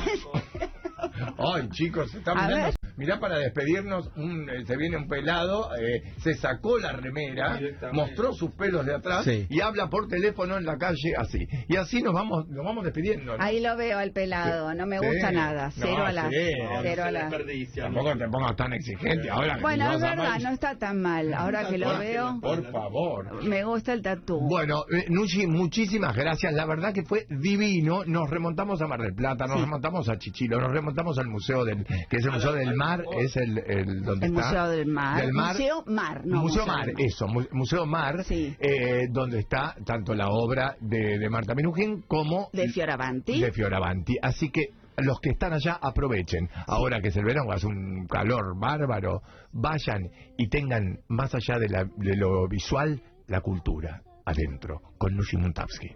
Ay, 1.39 1.69
chicos, 1.71 2.11
se 2.11 2.19
está 2.19 2.33
A 2.33 2.47
mirando. 2.47 2.76
Mirá, 2.97 3.19
para 3.21 3.39
despedirnos, 3.39 4.11
un, 4.17 4.49
eh, 4.49 4.65
se 4.67 4.77
viene 4.77 4.97
un 4.97 5.07
pelado, 5.09 5.69
eh, 5.77 6.03
se 6.19 6.35
sacó 6.35 6.79
la 6.79 6.93
remera, 6.93 7.59
mostró 7.93 8.33
sus 8.33 8.53
pelos 8.53 8.85
de 8.87 8.95
atrás 8.95 9.25
Sí. 9.25 9.47
y 9.51 9.61
habla 9.61 9.89
por 9.89 10.09
teléfono 10.09 10.57
en 10.57 10.65
la 10.65 10.77
calle 10.79 11.15
así. 11.17 11.47
Y 11.69 11.77
así 11.77 12.03
nos 12.03 12.15
vamos 12.15 12.49
nos 12.49 12.65
vamos 12.65 12.85
despidiendo. 12.85 13.37
¿no? 13.37 13.43
Ahí 13.43 13.61
lo 13.61 13.77
veo 13.77 13.99
al 13.99 14.13
pelado, 14.13 14.73
no 14.75 14.87
me 14.87 14.99
Sí. 14.99 15.07
gusta 15.07 15.31
nada. 15.33 15.71
Cero 15.75 15.95
No, 15.99 16.07
a 16.07 16.13
la... 16.13 16.29
sí. 16.29 16.53
Cero 16.83 17.05
a 17.05 17.11
la... 17.11 17.31
Tampoco 17.77 18.17
te 18.17 18.29
pongas 18.29 18.57
tan 18.57 18.73
exigente 18.73 19.31
ahora. 19.31 19.57
que 19.57 19.61
Bueno, 19.63 19.93
es 19.93 20.01
verdad, 20.01 20.39
no 20.41 20.51
está 20.51 20.77
tan 20.79 21.01
mal. 21.03 21.35
Ahora 21.35 21.69
que 21.69 21.79
lo 21.79 21.99
veo, 21.99 22.39
Por 22.41 22.71
favor. 22.71 23.43
me 23.45 23.65
gusta 23.65 23.93
el 23.93 24.03
tatú. 24.03 24.41
Bueno, 24.49 24.85
eh, 24.91 25.05
Nushi, 25.09 25.47
muchísimas 25.47 26.15
gracias. 26.17 26.53
La 26.53 26.65
verdad 26.67 26.93
que 26.93 27.03
fue 27.05 27.27
divino. 27.29 28.05
Nos 28.07 28.31
remontamos 28.31 28.81
a 28.81 28.87
Mar 28.87 29.01
del 29.03 29.15
Plata, 29.15 29.47
nos 29.47 29.57
Sí. 29.57 29.63
remontamos 29.65 30.09
a 30.09 30.19
Chichilo, 30.19 30.61
nos 30.61 30.73
remontamos 30.73 31.19
al 31.19 31.27
Museo 31.27 31.65
del, 31.65 31.85
que 31.85 32.17
es 32.17 32.25
el 32.25 32.31
Museo 32.33 32.53
del 32.53 32.75
Mar, 32.75 32.86
es 33.21 33.37
el, 33.37 33.59
el 33.59 34.03
donde 34.03 34.27
El 34.27 34.33
está. 34.35 34.47
Museo 34.47 34.69
del 34.69 34.87
Mar. 34.87 35.21
Del 35.23 35.33
Mar. 35.33 35.53
Museo 35.53 35.85
Mar, 35.87 36.27
no 36.27 36.41
Museo 36.43 36.63
Museo 36.63 36.67
Mar, 36.67 36.93
eso, 36.99 37.27
Mu- 37.29 37.47
Museo 37.53 37.87
Mar, 37.87 38.25
Sí. 38.25 38.55
eh, 38.59 39.07
donde 39.11 39.41
está 39.41 39.75
tanto 39.85 40.15
la 40.15 40.29
obra 40.29 40.77
de, 40.81 41.19
de 41.19 41.31
Marta 41.31 41.55
Minujín 41.55 42.03
como 42.09 42.49
De 42.53 42.69
Fioravanti. 42.69 43.41
de 43.41 43.53
Fioravanti. 43.53 44.17
Así 44.23 44.51
que 44.51 44.71
los 44.99 45.21
que 45.21 45.31
están 45.31 45.53
allá 45.53 45.79
aprovechen. 45.83 46.49
Ahora 46.67 47.01
que 47.03 47.09
es 47.09 47.17
el 47.17 47.25
verano, 47.25 47.53
hace 47.53 47.67
un 47.67 48.07
calor 48.07 48.59
bárbaro, 48.59 49.21
vayan 49.53 50.09
y 50.39 50.49
tengan 50.49 51.01
más 51.09 51.35
allá 51.35 51.59
de, 51.59 51.69
la- 51.69 51.85
de 51.97 52.17
lo 52.17 52.49
visual 52.49 53.03
la 53.27 53.41
cultura 53.41 54.03
adentro 54.25 54.81
con 54.99 55.15
Nushi 55.15 55.37
Muntavsky. 55.37 55.89